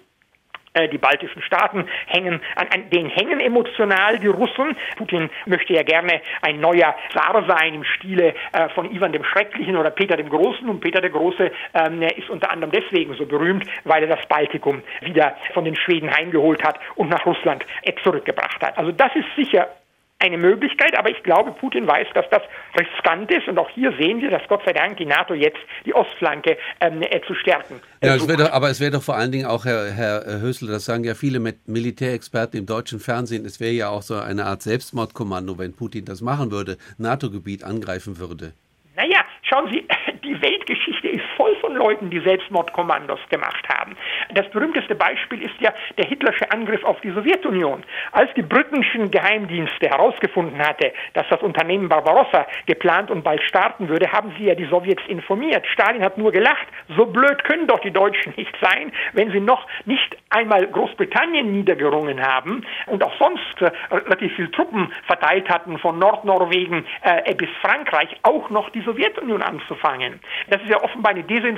Äh, 0.75 0.89
die 0.89 0.99
baltischen 0.99 1.43
Staaten 1.43 1.87
hängen 2.07 2.41
an, 2.57 2.67
an 2.75 2.91
denen 2.91 3.11
hängen 3.11 3.41
emotional 3.41 4.19
die 4.19 4.29
Russen. 4.29 4.77
Putin 4.97 5.31
möchte 5.47 5.73
ja 5.73 5.83
gerne 5.83 6.21
ein 6.43 6.61
neuer 6.61 6.95
Zar 7.13 7.45
sein 7.49 7.75
im 7.75 7.85
Stile 7.85 8.35
äh, 8.53 8.69
von 8.75 8.91
Ivan 8.91 9.13
dem 9.13 9.25
Schrecklichen 9.25 9.77
oder 9.77 9.91
Peter 9.91 10.17
dem 10.17 10.29
Großen. 10.29 10.69
Und 10.69 10.81
Peter 10.81 11.01
der 11.01 11.11
Große 11.11 11.51
ähm, 11.75 12.03
ist 12.03 12.31
unter 12.31 12.51
anderem 12.51 12.73
deswegen 12.73 13.15
so 13.15 13.27
berühmt, 13.27 13.67
weil 13.85 14.03
er 14.03 14.17
das 14.17 14.27
Baltikum 14.27 14.83
wieder 15.01 15.37
von 15.55 15.65
den 15.65 15.77
Schweden 15.77 16.15
heimgeholt 16.15 16.63
hat 16.63 16.79
und 16.97 17.09
nach 17.09 17.25
Russland 17.25 17.65
zurückgebracht 18.03 18.63
hat. 18.63 18.77
Also 18.77 18.93
das 18.93 19.15
ist 19.15 19.27
sicher 19.37 19.69
eine 20.19 20.39
Möglichkeit, 20.39 20.99
aber 20.99 21.11
ich 21.11 21.23
glaube, 21.23 21.53
Putin 21.53 21.87
weiß, 21.87 22.09
dass 22.15 22.25
das 22.31 22.43
riskant 22.79 23.31
ist 23.31 23.49
und 23.49 23.59
auch 23.59 23.69
hier 23.71 23.93
sehen 23.99 24.21
wir, 24.21 24.31
dass 24.31 24.43
Gott 24.49 24.63
sei 24.65 24.73
Dank 24.73 24.97
die 24.97 25.05
NATO 25.05 25.35
jetzt 25.35 25.59
die 25.85 25.95
Ostflanke 25.95 26.57
ähm, 26.81 27.03
äh, 27.03 27.21
zu 27.27 27.35
stärken. 27.35 27.81
Äh, 28.01 28.09
ja, 28.09 28.15
es 28.15 28.27
doch, 28.27 28.53
aber 28.53 28.71
es 28.71 28.81
wäre 28.81 28.93
doch 28.93 29.03
vor 29.03 29.17
allen 29.17 29.31
Dingen 29.31 29.47
auch, 29.47 29.65
Herr, 29.67 29.93
Herr 29.93 30.41
Hösel, 30.41 30.69
das 30.69 30.87
sagen 30.87 31.05
ja 31.05 31.15
viele 31.15 31.41
Militärexperten 31.67 32.59
im 32.59 32.67
deutschen 32.67 32.99
Fernsehen, 32.99 33.45
es 33.45 33.61
wäre 33.61 33.73
ja 33.73 33.89
auch 33.91 34.03
so 34.03 34.17
eine 34.17 34.47
Art 34.47 34.63
Selbstmordkommando, 34.63 35.59
wenn 35.59 35.75
Putin 35.75 36.07
das 36.07 36.23
machen 36.23 36.51
würde, 36.51 36.79
NATO-Gebiet 36.97 37.63
angreifen 37.63 38.19
würde. 38.19 38.53
Naja, 38.97 39.23
schauen 39.43 39.71
Sie, 39.71 39.87
die 40.25 40.41
Weltgeschichte 40.41 41.09
ist 41.09 41.25
voll 41.37 41.56
von 41.67 41.75
Leuten, 41.75 42.11
die 42.11 42.21
Selbstmordkommandos 42.21 43.19
gemacht 43.29 43.67
haben. 43.69 43.97
Das 44.33 44.49
berühmteste 44.51 44.95
Beispiel 44.95 45.43
ist 45.43 45.61
ja 45.61 45.73
der 45.99 46.07
hitlersche 46.07 46.51
Angriff 46.53 46.85
auf 46.85 47.01
die 47.01 47.11
Sowjetunion. 47.11 47.83
Als 48.13 48.33
die 48.35 48.43
britischen 48.43 49.11
Geheimdienste 49.11 49.89
herausgefunden 49.89 50.61
hatte, 50.61 50.93
dass 51.15 51.27
das 51.29 51.43
Unternehmen 51.43 51.89
Barbarossa 51.89 52.47
geplant 52.67 53.11
und 53.11 53.25
bald 53.25 53.43
starten 53.43 53.89
würde, 53.89 54.13
haben 54.13 54.33
sie 54.39 54.45
ja 54.45 54.55
die 54.55 54.67
Sowjets 54.67 55.03
informiert. 55.09 55.67
Stalin 55.67 56.05
hat 56.05 56.19
nur 56.19 56.31
gelacht. 56.31 56.69
So 56.97 57.07
blöd 57.07 57.43
können 57.43 57.67
doch 57.67 57.81
die 57.81 57.91
Deutschen 57.91 58.33
nicht 58.37 58.55
sein, 58.61 58.93
wenn 59.13 59.33
sie 59.33 59.41
noch 59.41 59.67
nicht 59.87 60.17
einmal 60.31 60.67
Großbritannien 60.69 61.51
niedergerungen 61.51 62.25
haben 62.25 62.65
und 62.87 63.03
auch 63.03 63.15
sonst 63.19 63.61
äh, 63.61 63.71
relativ 63.91 64.35
viel 64.37 64.51
Truppen 64.51 64.93
verteilt 65.07 65.49
hatten 65.49 65.79
von 65.79 65.99
Nordnorwegen 65.99 66.87
äh, 67.03 67.35
bis 67.35 67.49
Frankreich, 67.61 68.09
auch 68.23 68.51
noch 68.51 68.71
die 68.71 68.83
Sowjetunion 68.83 69.43
anzufangen. 69.43 70.21
Das 70.49 70.63
ist 70.63 70.71
ja 70.71 70.83
offenbar 70.83 71.13
eine 71.13 71.25
Desinformation, 71.25 71.56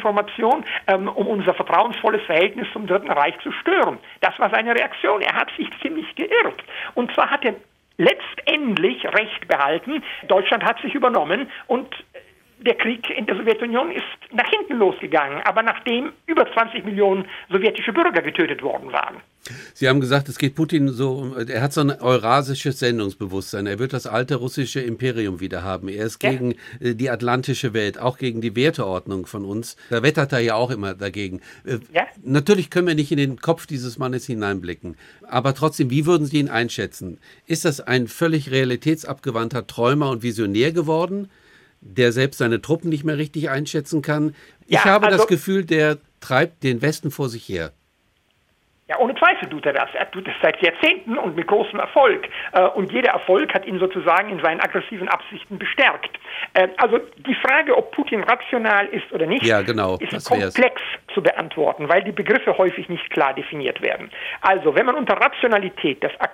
ähm, 0.86 1.08
um 1.08 1.26
unser 1.26 1.54
vertrauensvolles 1.54 2.22
Verhältnis 2.26 2.66
zum 2.72 2.86
Dritten 2.86 3.10
Reich 3.10 3.38
zu 3.42 3.52
stören. 3.52 3.98
Das 4.20 4.38
war 4.38 4.50
seine 4.50 4.74
Reaktion. 4.74 5.20
Er 5.20 5.34
hat 5.34 5.50
sich 5.56 5.68
ziemlich 5.82 6.14
geirrt. 6.14 6.62
Und 6.94 7.12
zwar 7.14 7.30
hat 7.30 7.44
er 7.44 7.54
letztendlich 7.98 9.04
Recht 9.04 9.48
behalten. 9.48 10.02
Deutschland 10.28 10.64
hat 10.64 10.80
sich 10.80 10.94
übernommen 10.94 11.50
und 11.66 11.94
der 12.60 12.74
Krieg 12.74 13.08
in 13.10 13.26
der 13.26 13.36
Sowjetunion 13.36 13.90
ist 13.90 14.04
nach 14.32 14.48
hinten 14.50 14.78
losgegangen, 14.78 15.40
aber 15.44 15.62
nachdem 15.62 16.12
über 16.26 16.50
20 16.52 16.84
Millionen 16.84 17.24
sowjetische 17.50 17.92
Bürger 17.92 18.22
getötet 18.22 18.62
worden 18.62 18.92
waren. 18.92 19.16
Sie 19.74 19.88
haben 19.88 20.00
gesagt, 20.00 20.28
es 20.28 20.38
geht 20.38 20.54
Putin 20.54 20.88
so, 20.88 21.34
er 21.34 21.62
hat 21.62 21.72
so 21.72 21.80
ein 21.80 21.90
eurasisches 21.90 22.80
Sendungsbewusstsein. 22.80 23.66
Er 23.66 23.78
wird 23.78 23.92
das 23.92 24.06
alte 24.06 24.36
russische 24.36 24.80
Imperium 24.80 25.40
wieder 25.40 25.62
haben. 25.62 25.88
Er 25.88 26.04
ist 26.04 26.22
ja. 26.22 26.30
gegen 26.30 26.54
äh, 26.80 26.94
die 26.94 27.08
atlantische 27.08 27.72
Welt, 27.72 27.98
auch 27.98 28.18
gegen 28.18 28.40
die 28.40 28.54
Werteordnung 28.56 29.26
von 29.26 29.44
uns. 29.44 29.76
Da 29.90 30.02
wettert 30.02 30.32
er 30.32 30.40
ja 30.40 30.54
auch 30.54 30.70
immer 30.70 30.94
dagegen. 30.94 31.40
Äh, 31.64 31.78
ja. 31.94 32.06
Natürlich 32.22 32.70
können 32.70 32.88
wir 32.88 32.94
nicht 32.94 33.12
in 33.12 33.18
den 33.18 33.40
Kopf 33.40 33.66
dieses 33.66 33.98
Mannes 33.98 34.26
hineinblicken. 34.26 34.96
Aber 35.26 35.54
trotzdem, 35.54 35.90
wie 35.90 36.04
würden 36.04 36.26
Sie 36.26 36.38
ihn 36.38 36.50
einschätzen? 36.50 37.18
Ist 37.46 37.64
das 37.64 37.80
ein 37.80 38.08
völlig 38.08 38.50
realitätsabgewandter 38.50 39.66
Träumer 39.66 40.10
und 40.10 40.22
Visionär 40.22 40.72
geworden? 40.72 41.30
Der 41.80 42.12
selbst 42.12 42.38
seine 42.38 42.60
Truppen 42.60 42.90
nicht 42.90 43.04
mehr 43.04 43.18
richtig 43.18 43.50
einschätzen 43.50 44.02
kann. 44.02 44.34
Ich 44.66 44.74
ja, 44.74 44.84
habe 44.84 45.06
also, 45.06 45.18
das 45.18 45.26
Gefühl, 45.26 45.64
der 45.64 45.98
treibt 46.20 46.62
den 46.62 46.82
Westen 46.82 47.10
vor 47.10 47.28
sich 47.28 47.48
her. 47.48 47.72
Ja, 48.88 48.98
ohne 48.98 49.14
Zweifel 49.16 49.50
tut 49.50 49.66
er 49.66 49.74
das. 49.74 49.90
Er 49.92 50.10
tut 50.10 50.26
es 50.26 50.34
seit 50.40 50.62
Jahrzehnten 50.62 51.18
und 51.18 51.36
mit 51.36 51.46
großem 51.46 51.78
Erfolg. 51.78 52.26
Äh, 52.52 52.62
und 52.68 52.90
jeder 52.90 53.10
Erfolg 53.10 53.52
hat 53.52 53.66
ihn 53.66 53.78
sozusagen 53.78 54.30
in 54.30 54.40
seinen 54.40 54.60
aggressiven 54.60 55.08
Absichten 55.10 55.58
bestärkt. 55.58 56.18
Äh, 56.54 56.68
also 56.78 56.98
die 57.18 57.34
Frage, 57.34 57.76
ob 57.76 57.92
Putin 57.92 58.24
rational 58.24 58.86
ist 58.86 59.12
oder 59.12 59.26
nicht, 59.26 59.44
ja, 59.44 59.60
genau, 59.60 59.98
ist 59.98 60.26
komplex 60.26 60.80
zu 61.12 61.22
beantworten, 61.22 61.90
weil 61.90 62.02
die 62.02 62.12
Begriffe 62.12 62.56
häufig 62.56 62.88
nicht 62.88 63.10
klar 63.10 63.34
definiert 63.34 63.82
werden. 63.82 64.10
Also, 64.40 64.74
wenn 64.74 64.86
man 64.86 64.94
unter 64.94 65.14
Rationalität 65.14 66.02
das 66.02 66.12
äh, 66.12 66.28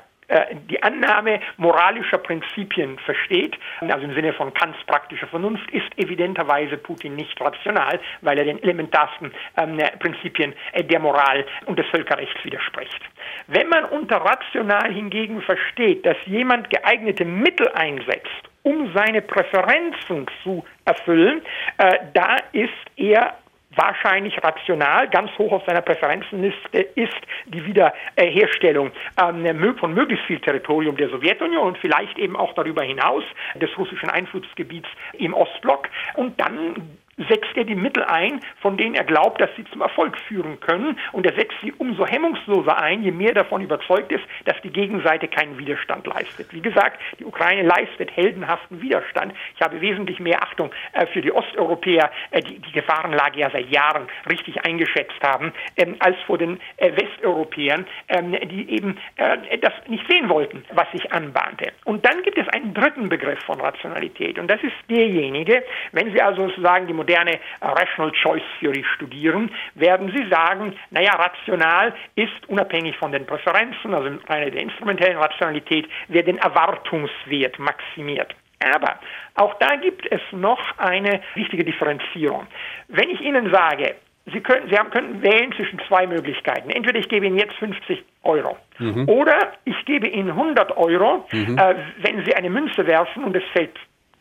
die 0.71 0.83
Annahme 0.83 1.41
moralischer 1.57 2.19
Prinzipien 2.19 2.99
versteht, 3.01 3.57
also 3.81 4.05
im 4.05 4.15
Sinne 4.15 4.33
von 4.33 4.53
Kants 4.55 4.79
praktischer 4.87 5.27
Vernunft, 5.27 5.71
ist 5.71 5.87
evidenterweise 5.99 6.77
Putin 6.77 7.17
nicht 7.17 7.39
rational, 7.41 8.01
weil 8.23 8.39
er 8.39 8.45
den 8.45 8.63
elementarsten 8.63 9.33
ähm, 9.57 9.79
Prinzipien 9.99 10.55
äh, 10.73 10.85
der 10.85 11.01
Moral 11.01 11.45
und 11.67 11.79
des 11.79 11.87
Völkerrechts 11.89 12.45
widerspricht. 12.45 13.01
Wenn 13.47 13.69
man 13.69 13.85
unter 13.87 14.17
rational 14.17 14.93
hingegen 14.93 15.43
versteht, 15.43 16.05
dass 16.07 16.17
jemand 16.27 16.71
geeignete 16.71 17.25
Mittel 17.25 17.69
einsetzt, 17.75 18.31
um 18.63 18.93
seine 18.95 19.21
Präferenzen 19.21 20.27
zu 20.43 20.65
erfüllen, 20.85 21.43
äh, 21.79 21.99
da 22.15 22.37
ist 22.53 22.71
er 22.97 23.35
wahrscheinlich 23.77 24.43
rational 24.43 25.09
ganz 25.09 25.31
hoch 25.39 25.53
auf 25.53 25.65
seiner 25.67 25.83
Präferenzenliste 25.83 26.79
ist 26.95 27.21
die 27.47 27.65
Wiederherstellung 27.65 28.91
ähm, 29.21 29.77
von 29.79 29.95
möglichst 29.95 30.27
viel 30.27 30.41
Territorium 30.41 30.97
der 30.97 31.09
Sowjetunion 31.09 31.69
und 31.69 31.79
vielleicht 31.79 32.19
eben 32.19 32.37
auch 32.37 32.55
darüber 32.55 32.83
hinaus 32.83 33.25
des 33.55 33.77
russischen 33.77 34.11
Einflussgebiets 34.11 34.89
im 35.15 35.35
Ostblock. 35.35 35.89
Und 36.15 36.41
dann 36.41 36.99
setzt 37.17 37.57
er 37.57 37.65
die 37.65 37.75
Mittel 37.75 38.05
ein, 38.05 38.41
von 38.61 38.77
denen 38.77 38.95
er 38.95 39.05
glaubt, 39.05 39.41
dass 39.41 39.51
sie 39.57 39.65
zum 39.73 39.83
Erfolg 39.83 40.19
führen 40.29 40.61
können. 40.61 40.99
Und 41.13 41.27
er 41.27 41.35
setzt 41.35 41.55
sie 41.63 41.73
umso 41.73 42.07
hemmungsloser 42.07 42.79
ein, 42.79 43.03
je 43.03 43.13
mehr 43.13 43.35
davon 43.35 43.63
überzeugt 43.63 44.13
ist, 44.13 44.25
dass 44.45 44.61
die 44.63 44.71
Gegenseite 44.71 45.29
keinen 45.29 45.59
Widerstand 45.59 46.07
leistet. 46.07 46.53
Wie 46.53 46.61
gesagt, 46.61 47.01
die 47.19 47.25
Ukraine 47.25 47.63
leistet 47.63 48.15
heldenhaften 48.17 48.81
Widerstand. 48.81 49.35
Ich 49.55 49.63
habe 49.63 49.81
wesentlich 49.81 50.21
mehr 50.21 50.43
Achtung 50.43 50.71
äh, 50.93 51.07
für 51.07 51.21
die 51.21 51.33
Osteuropäer, 51.33 52.11
äh, 52.31 52.41
die 52.41 52.59
die 52.59 52.73
Gefahrenlage 52.73 53.41
ja 53.41 53.51
seit 53.51 53.71
Jahren 53.71 54.07
richtig 54.29 54.65
eingeschätzt 54.65 55.21
haben, 55.23 55.53
ähm, 55.77 55.97
als 56.01 56.17
vor 56.27 56.39
den 56.39 56.61
äh, 56.77 56.93
Westeuropäern, 56.93 57.87
ähm, 58.09 58.33
die 58.49 58.71
eben 58.71 58.99
äh, 59.17 59.59
das 59.59 59.73
nicht 59.89 60.05
sehen 60.09 60.29
wollten, 60.29 60.65
was 60.73 60.91
sich 60.93 61.13
anbahnte. 61.13 61.73
Und 61.85 62.05
dann 62.07 62.23
gibt 62.23 62.39
es 62.39 62.49
einen 62.49 62.75
dritten 62.75 63.09
Begriff 63.09 63.39
von 63.45 63.61
Rationalität. 63.61 64.39
Und 64.39 64.51
das 64.51 64.63
ist 64.63 64.75
derjenige, 64.89 65.63
wenn 65.93 66.13
Sie 66.13 66.21
also 66.21 66.49
sozusagen 66.49 66.87
die 66.87 66.93
moderne 67.05 67.39
Rational 67.61 68.13
Choice 68.13 68.43
Theory 68.59 68.85
studieren, 68.95 69.51
werden 69.75 70.11
Sie 70.15 70.29
sagen, 70.29 70.75
naja, 70.91 71.13
rational 71.13 71.93
ist 72.17 72.49
unabhängig 72.49 72.97
von 72.97 73.13
den 73.13 73.27
Präferenzen, 73.27 73.95
also 73.95 74.19
eine 74.29 74.51
der 74.51 74.63
instrumentellen 74.63 75.19
Rationalität, 75.19 75.87
wer 76.09 76.23
den 76.23 76.39
Erwartungswert 76.39 77.59
maximiert. 77.59 78.35
Aber 78.75 78.99
auch 79.35 79.55
da 79.59 79.77
gibt 79.77 80.11
es 80.11 80.21
noch 80.33 80.61
eine 80.79 81.21
wichtige 81.35 81.65
Differenzierung. 81.65 82.47
Wenn 82.89 83.11
ich 83.11 83.21
Ihnen 83.21 83.53
sage, 83.53 83.97
Sie, 84.33 84.41
können, 84.41 84.71
Sie 84.71 84.79
haben, 84.79 84.89
könnten 84.89 85.23
wählen 85.23 85.53
zwischen 85.53 85.79
zwei 85.87 86.07
Möglichkeiten. 86.07 86.71
Entweder 86.71 86.99
ich 86.99 87.11
gebe 87.11 87.27
Ihnen 87.27 87.37
jetzt 87.37 87.55
50 87.57 88.03
Euro 88.23 88.57
mhm. 88.79 89.07
oder 89.07 89.53
ich 89.67 89.85
gebe 89.85 90.09
Ihnen 90.09 90.31
100 90.31 90.75
Euro, 90.79 91.27
mhm. 91.31 91.59
äh, 91.59 91.75
wenn 91.99 92.25
Sie 92.25 92.35
eine 92.35 92.49
Münze 92.49 92.87
werfen 92.87 93.23
und 93.23 93.37
es 93.37 93.45
fällt 93.53 93.77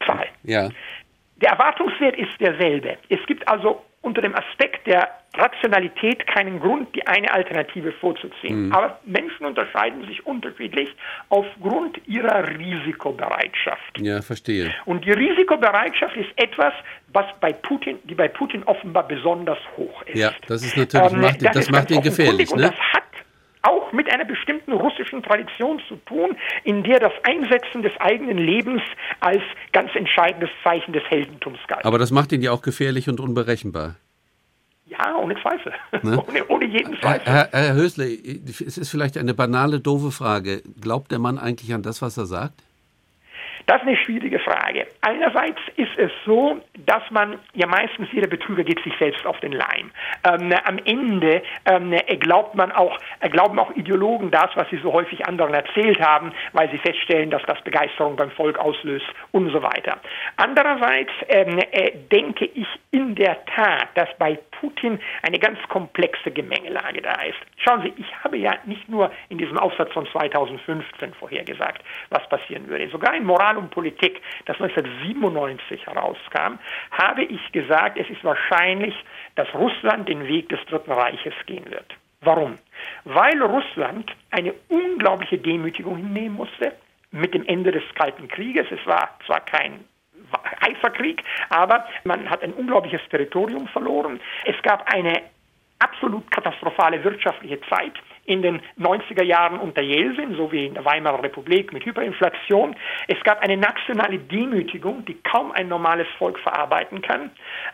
zwei. 0.06 0.28
Ja. 0.44 0.70
Der 1.38 1.52
Erwartungswert 1.52 2.18
ist 2.18 2.40
derselbe. 2.40 2.98
Es 3.10 3.20
gibt 3.28 3.48
also 3.48 3.82
unter 4.02 4.22
dem 4.22 4.36
Aspekt 4.36 4.86
der 4.86 5.10
Rationalität 5.36 6.28
keinen 6.28 6.60
Grund, 6.60 6.94
die 6.94 7.08
eine 7.08 7.34
Alternative 7.34 7.92
vorzuziehen. 7.94 8.68
Mhm. 8.68 8.74
Aber 8.74 9.00
Menschen 9.06 9.46
unterscheiden 9.46 10.06
sich 10.06 10.24
unterschiedlich 10.26 10.90
aufgrund 11.30 11.98
ihrer 12.06 12.50
Risikobereitschaft. 12.50 14.00
Ja, 14.00 14.22
verstehe. 14.22 14.72
Und 14.86 15.06
die 15.06 15.12
Risikobereitschaft 15.12 16.16
ist 16.18 16.30
etwas, 16.36 16.74
was 17.14 17.26
bei 17.40 17.54
Putin, 17.54 17.98
die 18.04 18.14
bei 18.14 18.28
Putin 18.28 18.64
offenbar 18.66 19.08
besonders 19.08 19.60
hoch 19.78 20.04
ist. 20.04 20.20
Ja, 20.20 20.32
das 20.48 20.64
ist 20.64 20.78
natürlich, 20.78 21.14
ähm, 21.14 21.22
macht, 21.22 21.44
das, 21.44 21.54
das 21.54 21.72
macht 21.72 21.90
ihn 21.92 22.02
gefährlich. 22.02 22.54
Ne? 22.54 22.64
das 22.64 22.80
hat 22.94 23.03
auch 23.64 23.92
mit 23.92 24.12
einer 24.12 24.26
bestimmten 24.26 24.74
russischen 24.74 25.24
Tradition 25.24 25.82
zu 25.88 25.96
tun, 26.06 26.38
in 26.64 26.84
der 26.84 27.00
das 27.00 27.14
Einsetzen 27.24 27.82
des 27.82 27.94
eigenen 28.00 28.38
Lebens 28.38 28.82
als 29.20 29.42
ganz 29.72 29.96
entscheidendes 29.96 30.50
Zeichen 30.64 30.94
des 30.94 31.04
Heldentums 31.10 31.60
galt. 31.68 31.86
Aber 31.86 31.98
das 31.98 32.12
macht 32.12 32.32
ihn 32.32 32.42
ja 32.42 32.52
auch 32.52 32.62
gefährlich 32.62 33.10
und 33.10 33.20
unberechenbar. 33.20 33.96
Ja, 34.86 35.16
ohne 35.16 35.36
Zweifel. 35.42 35.74
Ne? 36.04 36.24
ohne, 36.28 36.48
ohne, 36.48 36.66
jeden 36.66 37.00
Zweifel. 37.00 37.26
Herr, 37.26 37.50
Herr 37.52 37.74
Hösle, 37.74 38.06
es 38.06 38.78
ist 38.78 38.90
vielleicht 38.90 39.18
eine 39.18 39.34
banale, 39.34 39.80
doofe 39.80 40.12
Frage. 40.12 40.62
Glaubt 40.80 41.12
der 41.12 41.20
Mann 41.20 41.40
eigentlich 41.40 41.74
an 41.74 41.82
das, 41.82 42.02
was 42.02 42.18
er 42.18 42.26
sagt? 42.26 42.62
Das 43.66 43.82
ist 43.82 43.88
eine 43.88 43.98
schwierige 43.98 44.40
Frage. 44.40 44.88
Einerseits 45.02 45.60
ist 45.78 45.98
es 45.98 46.12
so, 46.26 46.62
dass 46.86 47.04
man 47.12 47.40
ja 47.54 47.68
meistens 47.68 48.10
jeder 48.12 48.28
Betrüger 48.28 48.64
geht 48.64 48.84
sich 48.84 48.94
selbst 49.00 49.26
auf 49.26 49.40
den 49.40 49.54
Leim. 49.54 49.92
Ähm, 50.28 50.54
am 50.66 50.78
Ende 50.86 51.42
ähm, 51.66 51.96
glaubt 52.20 52.56
man 52.56 52.72
auch, 52.72 52.98
glauben 53.32 53.60
auch 53.60 53.72
Ideologen 53.76 54.32
das, 54.32 54.50
was 54.56 54.70
sie 54.70 54.78
so 54.78 54.92
häufig 54.92 55.26
anderen 55.26 55.54
erzählt 55.54 56.00
haben, 56.00 56.34
weil 56.54 56.70
sie 56.72 56.78
feststellen, 56.78 57.30
dass 57.30 57.44
das 57.44 57.62
Begeisterung 57.62 58.16
beim 58.16 58.32
Volk 58.32 58.58
auslöst 58.58 59.06
und 59.32 59.50
so 59.52 59.62
weiter. 59.62 60.00
Andererseits 60.38 61.12
ähm, 61.28 61.60
äh, 61.72 61.92
denke 62.12 62.46
ich 62.46 62.68
in 62.92 63.16
der 63.16 63.44
Tat, 63.46 63.90
dass 63.96 64.10
bei 64.18 64.38
Putin 64.64 64.98
eine 65.24 65.40
ganz 65.40 65.60
komplexe 65.68 66.32
Gemengelage 66.32 67.02
da 67.02 67.22
ist. 67.24 67.38
Schauen 67.58 67.82
Sie, 67.82 67.94
ich 67.98 68.24
habe 68.24 68.38
ja 68.38 68.54
nicht 68.66 68.88
nur 68.88 69.12
in 69.28 69.38
diesem 69.38 69.58
Aufsatz 69.58 69.92
von 69.92 70.08
2015 70.08 71.14
vorhergesagt, 71.16 71.84
was 72.10 72.28
passieren 72.30 72.70
würde. 72.70 72.88
Sogar 72.90 73.14
in 73.14 73.26
Moral 73.26 73.58
und 73.58 73.72
Politik, 73.72 74.22
das 74.46 74.56
1997 74.62 75.86
herauskam, 75.86 76.60
habe 76.92 77.24
ich 77.24 77.52
gesagt, 77.52 77.98
es 77.98 78.10
ist 78.10 78.24
wahrscheinlich, 78.24 78.96
dass 79.36 79.54
Russland 79.54 80.08
den 80.08 80.26
Weg 80.28 80.48
des 80.48 80.64
Dritten 80.68 80.94
Reiches 80.94 81.34
gehen 81.46 81.70
wird. 81.70 81.98
Warum? 82.22 82.56
Weil 83.04 83.42
Russland 83.42 84.10
eine 84.32 84.54
unglaubliche 84.70 85.40
Demütigung 85.40 85.98
hinnehmen 85.98 86.38
musste 86.38 86.72
mit 87.12 87.34
dem 87.34 87.46
Ende 87.46 87.74
des 87.74 87.84
Kalten 87.96 88.30
Krieges. 88.30 88.66
Es 88.72 88.86
war 88.88 89.20
zwar 89.26 89.42
kein 89.42 89.84
heißer 90.64 90.92
Krieg, 90.92 91.24
aber 91.50 91.86
man 92.04 92.30
hat 92.30 92.44
ein 92.44 92.54
unglaubliches 92.54 93.02
Territorium 93.10 93.68
verloren. 93.68 94.20
Es 94.46 94.62
gab 94.64 94.92
eine 94.94 95.22
absolut 95.80 96.30
katastrophale 96.32 97.04
wirtschaftliche 97.04 97.60
Zeit 97.70 97.94
in 98.26 98.42
den 98.42 98.62
90er 98.80 99.24
Jahren 99.24 99.60
unter 99.60 99.82
Jelzin, 99.82 100.36
so 100.36 100.52
wie 100.52 100.68
in 100.68 100.76
der 100.76 100.86
Weimarer 100.86 101.22
Republik 101.22 101.74
mit 101.74 101.86
Hyperinflation. 101.86 102.76
Es 103.08 103.22
gab 103.24 103.42
eine 103.42 103.58
nationale 103.58 104.18
Demütigung, 104.18 105.04
die 105.06 105.16
kaum 105.24 105.52
ein 105.52 105.68
normales 105.68 106.08
Volk 106.18 106.40
verarbeiten 106.40 107.02
kann. 107.02 107.32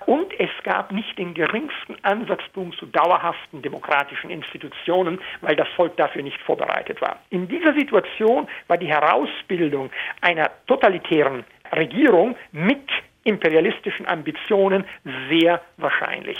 Und 0.08 0.34
es 0.40 0.50
gab 0.64 0.92
nicht 0.92 1.18
den 1.20 1.36
geringsten 1.36 1.98
Ansatzpunkt 2.02 2.78
zu 2.80 2.88
dauerhaften 2.88 3.62
demokratischen 3.62 4.32
Institutionen, 4.32 5.20
weil 5.42 5.56
das 5.56 5.68
Volk 5.76 5.96
dafür 5.98 6.24
nicht 6.24 6.42
vorbereitet 6.42 7.00
war. 7.02 7.20
In 7.30 7.48
dieser 7.48 7.74
Situation 7.74 8.48
war 8.68 8.78
die 8.78 8.88
Herausbildung 8.88 9.92
einer 10.22 10.50
totalitären 10.66 11.46
Regierung 11.76 12.36
mit 12.52 12.88
imperialistischen 13.24 14.08
Ambitionen 14.08 14.86
sehr 15.30 15.62
wahrscheinlich. 15.78 16.38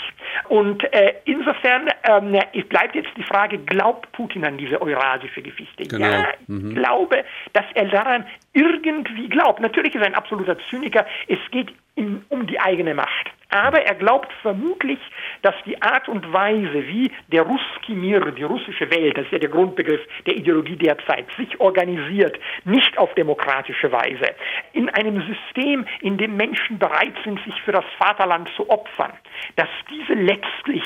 Und 0.48 0.82
äh, 0.92 1.14
insofern 1.24 1.88
ähm, 2.04 2.38
bleibt 2.68 2.94
jetzt 2.94 3.10
die 3.16 3.22
Frage, 3.22 3.58
glaubt 3.58 4.10
Putin 4.12 4.44
an 4.44 4.58
diese 4.58 4.80
eurasische 4.80 5.42
Geschichte? 5.42 5.84
Genau. 5.84 6.06
Ja, 6.06 6.28
mhm. 6.46 6.70
ich 6.70 6.76
glaube, 6.76 7.24
dass 7.52 7.66
er 7.74 7.86
daran 7.86 8.26
irgendwie 8.54 9.28
glaubt. 9.28 9.60
Natürlich 9.60 9.94
ist 9.94 10.00
er 10.00 10.06
ein 10.06 10.14
absoluter 10.14 10.56
Zyniker. 10.70 11.06
Es 11.28 11.38
geht 11.50 11.72
ihm 12.00 12.24
um 12.28 12.46
die 12.46 12.58
eigene 12.58 12.94
Macht. 12.94 13.30
Aber 13.50 13.82
er 13.82 13.94
glaubt 13.96 14.32
vermutlich, 14.42 15.00
dass 15.42 15.54
die 15.66 15.80
Art 15.82 16.08
und 16.08 16.32
Weise, 16.32 16.86
wie 16.86 17.10
der 17.28 17.42
Ruski 17.42 17.94
Mir, 17.94 18.20
die 18.30 18.44
russische 18.44 18.88
Welt, 18.90 19.16
das 19.16 19.24
ist 19.24 19.32
ja 19.32 19.38
der 19.38 19.48
Grundbegriff 19.48 20.00
der 20.26 20.36
Ideologie 20.36 20.76
der 20.76 20.96
Zeit, 21.06 21.26
sich 21.36 21.58
organisiert, 21.60 22.38
nicht 22.64 22.96
auf 22.96 23.12
demokratische 23.14 23.90
Weise, 23.90 24.34
in 24.72 24.88
einem 24.90 25.22
System, 25.22 25.84
in 26.00 26.16
dem 26.16 26.36
Menschen 26.36 26.78
bereit 26.78 27.14
sind, 27.24 27.42
sich 27.44 27.60
für 27.62 27.72
das 27.72 27.84
Vaterland 27.98 28.48
zu 28.56 28.70
opfern, 28.70 29.12
dass 29.56 29.68
diese 29.90 30.14
letztlich 30.14 30.84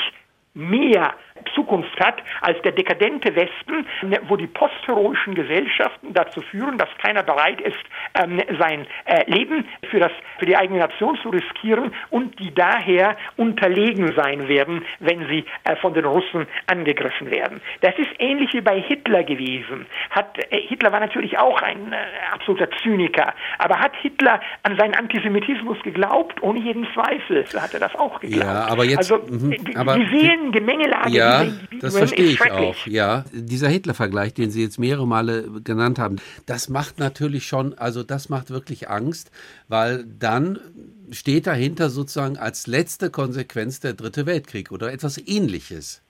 mehr 0.54 1.14
Zukunft 1.54 1.98
hat 2.00 2.22
als 2.40 2.60
der 2.62 2.72
dekadente 2.72 3.34
Westen, 3.34 3.86
wo 4.28 4.36
die 4.36 4.46
postheroischen 4.46 5.34
Gesellschaften 5.34 6.12
dazu 6.12 6.40
führen, 6.42 6.78
dass 6.78 6.88
keiner 7.02 7.22
bereit 7.22 7.60
ist, 7.60 7.78
ähm, 8.14 8.40
sein 8.58 8.86
äh, 9.04 9.28
Leben 9.30 9.66
für, 9.90 10.00
das, 10.00 10.12
für 10.38 10.46
die 10.46 10.56
eigene 10.56 10.78
Nation 10.78 11.18
zu 11.22 11.30
riskieren 11.30 11.92
und 12.10 12.38
die 12.38 12.54
daher 12.54 13.16
unterlegen 13.36 14.12
sein 14.14 14.48
werden, 14.48 14.84
wenn 15.00 15.26
sie 15.28 15.44
äh, 15.64 15.76
von 15.76 15.94
den 15.94 16.04
Russen 16.04 16.46
angegriffen 16.66 17.30
werden. 17.30 17.60
Das 17.80 17.94
ist 17.98 18.10
ähnlich 18.18 18.52
wie 18.52 18.60
bei 18.60 18.80
Hitler 18.80 19.24
gewesen. 19.24 19.86
Hat, 20.10 20.38
äh, 20.50 20.60
Hitler 20.60 20.92
war 20.92 21.00
natürlich 21.00 21.38
auch 21.38 21.60
ein 21.62 21.94
absoluter 22.32 22.68
Zyniker, 22.82 23.34
aber 23.58 23.80
hat 23.80 23.92
Hitler 24.02 24.40
an 24.62 24.76
seinen 24.76 24.94
Antisemitismus 24.94 25.78
geglaubt? 25.82 26.42
Ohne 26.42 26.60
jeden 26.60 26.86
Zweifel 26.92 27.44
hat 27.60 27.74
er 27.74 27.80
das 27.80 27.94
auch 27.96 28.20
geglaubt. 28.20 28.44
Ja, 28.44 28.66
aber 28.66 28.84
jetzt, 28.84 28.98
also, 28.98 29.16
mh, 29.16 29.56
aber, 29.74 29.96
die 29.96 30.06
Seelengemengelage 30.06 31.10
ja, 31.10 31.33
ja, 31.42 31.52
das 31.80 31.96
verstehe 31.96 32.26
ich 32.26 32.50
auch. 32.50 32.86
Ja, 32.86 33.24
dieser 33.32 33.68
Hitler-Vergleich, 33.68 34.34
den 34.34 34.50
Sie 34.50 34.62
jetzt 34.62 34.78
mehrere 34.78 35.06
Male 35.06 35.48
genannt 35.64 35.98
haben, 35.98 36.16
das 36.46 36.68
macht 36.68 36.98
natürlich 36.98 37.46
schon, 37.46 37.74
also 37.74 38.02
das 38.02 38.28
macht 38.28 38.50
wirklich 38.50 38.88
Angst, 38.88 39.30
weil 39.68 40.04
dann 40.04 40.58
steht 41.10 41.46
dahinter 41.46 41.90
sozusagen 41.90 42.38
als 42.38 42.66
letzte 42.66 43.10
Konsequenz 43.10 43.80
der 43.80 43.94
Dritte 43.94 44.26
Weltkrieg 44.26 44.72
oder 44.72 44.92
etwas 44.92 45.18
Ähnliches. 45.18 46.02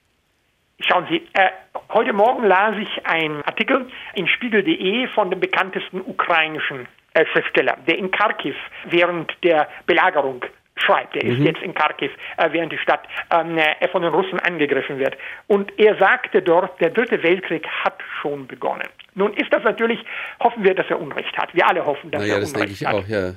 Schauen 0.79 1.05
Sie, 1.09 1.21
äh, 1.33 1.49
heute 1.93 2.11
Morgen 2.11 2.43
las 2.45 2.75
ich 2.77 3.05
einen 3.05 3.41
Artikel 3.43 3.87
in 4.13 4.27
Spiegel.de 4.27 5.07
von 5.07 5.29
dem 5.29 5.39
bekanntesten 5.39 6.01
ukrainischen 6.01 6.87
äh, 7.13 7.25
Schriftsteller, 7.31 7.77
der 7.87 7.97
in 7.97 8.11
Kharkiv 8.11 8.55
während 8.89 9.31
der 9.43 9.69
Belagerung 9.85 10.43
schreibt. 10.75 11.15
Er 11.15 11.23
ist 11.23 11.39
mhm. 11.39 11.45
jetzt 11.45 11.61
in 11.61 11.73
Kharkiv, 11.73 12.11
äh, 12.37 12.49
während 12.51 12.71
die 12.71 12.77
Stadt 12.77 13.01
ähm, 13.31 13.57
äh, 13.57 13.87
von 13.89 14.01
den 14.01 14.13
Russen 14.13 14.39
angegriffen 14.39 14.99
wird. 14.99 15.17
Und 15.47 15.71
er 15.79 15.97
sagte 15.97 16.41
dort, 16.41 16.79
der 16.81 16.89
dritte 16.89 17.21
Weltkrieg 17.23 17.65
hat 17.83 17.99
schon 18.21 18.47
begonnen. 18.47 18.87
Nun 19.13 19.33
ist 19.33 19.51
das 19.51 19.63
natürlich, 19.63 19.99
hoffen 20.41 20.63
wir, 20.63 20.75
dass 20.75 20.87
er 20.89 20.99
Unrecht 20.99 21.37
hat. 21.37 21.53
Wir 21.53 21.67
alle 21.67 21.85
hoffen, 21.85 22.11
dass 22.11 22.21
naja, 22.21 22.35
er 22.35 22.39
das 22.41 22.53
Unrecht 22.53 22.69
denke 22.69 22.73
ich 22.73 22.85
hat. 22.85 22.95
Auch, 22.95 23.07
ja. 23.07 23.33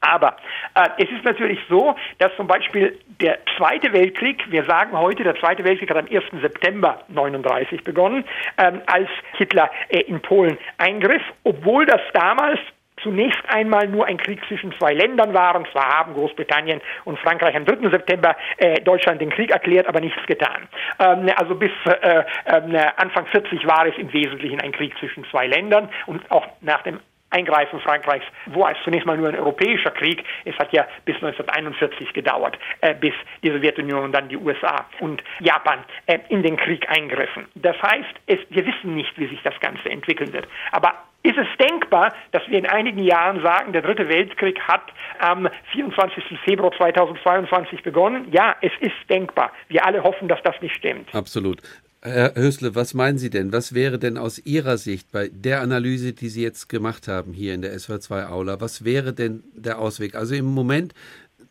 Aber 0.00 0.36
äh, 0.74 0.88
es 0.98 1.10
ist 1.10 1.24
natürlich 1.24 1.58
so, 1.68 1.94
dass 2.18 2.34
zum 2.36 2.46
Beispiel 2.46 2.98
der 3.20 3.38
Zweite 3.56 3.92
Weltkrieg, 3.92 4.42
wir 4.50 4.64
sagen 4.64 4.96
heute, 4.96 5.22
der 5.22 5.36
Zweite 5.36 5.62
Weltkrieg 5.64 5.90
hat 5.90 5.98
am 5.98 6.06
1. 6.06 6.24
September 6.40 7.02
39 7.08 7.84
begonnen, 7.84 8.24
ähm, 8.56 8.80
als 8.86 9.08
Hitler 9.36 9.70
äh, 9.88 10.00
in 10.00 10.20
Polen 10.22 10.56
eingriff, 10.78 11.22
obwohl 11.44 11.84
das 11.84 12.00
damals 12.14 12.58
zunächst 13.02 13.40
einmal 13.48 13.88
nur 13.88 14.06
ein 14.06 14.16
Krieg 14.16 14.40
zwischen 14.48 14.72
zwei 14.78 14.92
Ländern 14.92 15.34
waren. 15.34 15.66
Zwar 15.72 15.98
haben 15.98 16.14
Großbritannien 16.14 16.80
und 17.04 17.18
Frankreich 17.18 17.56
am 17.56 17.64
3. 17.64 17.88
September 17.90 18.36
äh, 18.58 18.80
Deutschland 18.82 19.20
den 19.20 19.30
Krieg 19.30 19.50
erklärt, 19.50 19.86
aber 19.86 20.00
nichts 20.00 20.24
getan. 20.26 20.68
Ähm, 20.98 21.30
also 21.36 21.54
bis 21.54 21.72
äh, 21.86 22.24
äh, 22.46 22.86
Anfang 22.96 23.26
40 23.26 23.66
war 23.66 23.86
es 23.86 23.96
im 23.98 24.12
Wesentlichen 24.12 24.60
ein 24.60 24.72
Krieg 24.72 24.96
zwischen 24.98 25.24
zwei 25.30 25.46
Ländern 25.46 25.88
und 26.06 26.30
auch 26.30 26.46
nach 26.60 26.82
dem 26.82 27.00
Eingreifen 27.30 27.80
Frankreichs 27.80 28.26
war 28.46 28.72
es 28.72 28.78
zunächst 28.84 29.06
mal 29.06 29.16
nur 29.16 29.28
ein 29.28 29.36
europäischer 29.36 29.90
Krieg. 29.90 30.24
Es 30.44 30.56
hat 30.58 30.72
ja 30.72 30.86
bis 31.04 31.16
1941 31.16 32.12
gedauert, 32.12 32.58
äh, 32.80 32.94
bis 32.94 33.14
die 33.42 33.50
Sowjetunion 33.50 34.04
und 34.04 34.12
dann 34.12 34.28
die 34.28 34.36
USA 34.36 34.86
und 35.00 35.22
Japan 35.40 35.84
äh, 36.06 36.18
in 36.28 36.42
den 36.42 36.56
Krieg 36.56 36.88
eingriffen. 36.88 37.46
Das 37.54 37.76
heißt, 37.82 38.14
es, 38.26 38.38
wir 38.50 38.66
wissen 38.66 38.94
nicht, 38.94 39.16
wie 39.18 39.28
sich 39.28 39.40
das 39.42 39.58
Ganze 39.60 39.88
entwickeln 39.90 40.32
wird. 40.32 40.48
Aber 40.72 40.94
ist 41.22 41.36
es 41.36 41.46
denkbar, 41.58 42.14
dass 42.32 42.42
wir 42.48 42.58
in 42.58 42.66
einigen 42.66 43.02
Jahren 43.02 43.42
sagen, 43.42 43.72
der 43.72 43.82
Dritte 43.82 44.08
Weltkrieg 44.08 44.58
hat 44.60 44.82
am 45.18 45.48
24. 45.72 46.38
Februar 46.44 46.72
2022 46.72 47.82
begonnen? 47.82 48.28
Ja, 48.32 48.56
es 48.62 48.72
ist 48.80 48.96
denkbar. 49.10 49.52
Wir 49.68 49.84
alle 49.84 50.02
hoffen, 50.02 50.28
dass 50.28 50.42
das 50.42 50.60
nicht 50.62 50.74
stimmt. 50.74 51.14
Absolut. 51.14 51.60
Herr 52.02 52.34
Hösle, 52.34 52.74
was 52.74 52.94
meinen 52.94 53.18
Sie 53.18 53.28
denn? 53.28 53.52
Was 53.52 53.74
wäre 53.74 53.98
denn 53.98 54.16
aus 54.16 54.38
Ihrer 54.38 54.78
Sicht 54.78 55.12
bei 55.12 55.28
der 55.28 55.60
Analyse, 55.60 56.14
die 56.14 56.30
Sie 56.30 56.42
jetzt 56.42 56.70
gemacht 56.70 57.08
haben 57.08 57.34
hier 57.34 57.52
in 57.52 57.60
der 57.60 57.78
SW2-Aula, 57.78 58.58
was 58.58 58.84
wäre 58.84 59.12
denn 59.12 59.44
der 59.54 59.78
Ausweg? 59.78 60.14
Also 60.14 60.34
im 60.34 60.46
Moment 60.46 60.94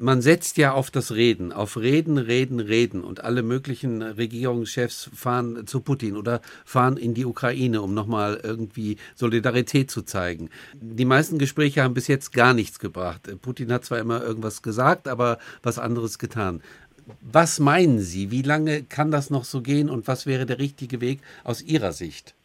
man 0.01 0.21
setzt 0.21 0.55
ja 0.55 0.71
auf 0.71 0.91
das 0.91 1.11
Reden, 1.11 1.51
auf 1.51 1.75
Reden, 1.75 2.17
Reden, 2.17 2.61
Reden 2.61 3.03
und 3.03 3.25
alle 3.25 3.43
möglichen 3.43 4.01
Regierungschefs 4.01 5.09
fahren 5.13 5.67
zu 5.67 5.81
Putin 5.81 6.15
oder 6.15 6.41
fahren 6.63 6.95
in 6.95 7.13
die 7.13 7.25
Ukraine, 7.25 7.81
um 7.81 7.93
nochmal 7.93 8.39
irgendwie 8.41 8.95
Solidarität 9.15 9.91
zu 9.91 10.03
zeigen. 10.03 10.49
Die 10.73 11.03
meisten 11.03 11.37
Gespräche 11.37 11.83
haben 11.83 11.93
bis 11.93 12.07
jetzt 12.07 12.31
gar 12.31 12.53
nichts 12.53 12.79
gebracht. 12.79 13.29
Putin 13.41 13.73
hat 13.73 13.83
zwar 13.83 13.99
immer 13.99 14.23
irgendwas 14.23 14.61
gesagt, 14.61 15.09
aber 15.09 15.37
was 15.63 15.79
anderes 15.79 16.17
getan. 16.17 16.61
Was 17.21 17.59
meinen 17.59 17.99
Sie, 17.99 18.31
wie 18.31 18.41
lange 18.41 18.83
kann 18.83 19.11
das 19.11 19.29
noch 19.29 19.45
so 19.45 19.61
gehen 19.61 19.89
und 19.89 20.07
was 20.07 20.25
wäre 20.25 20.45
der 20.45 20.59
richtige 20.59 21.01
Weg 21.01 21.21
aus 21.43 21.61
Ihrer 21.61 21.91
Sicht? 21.91 22.35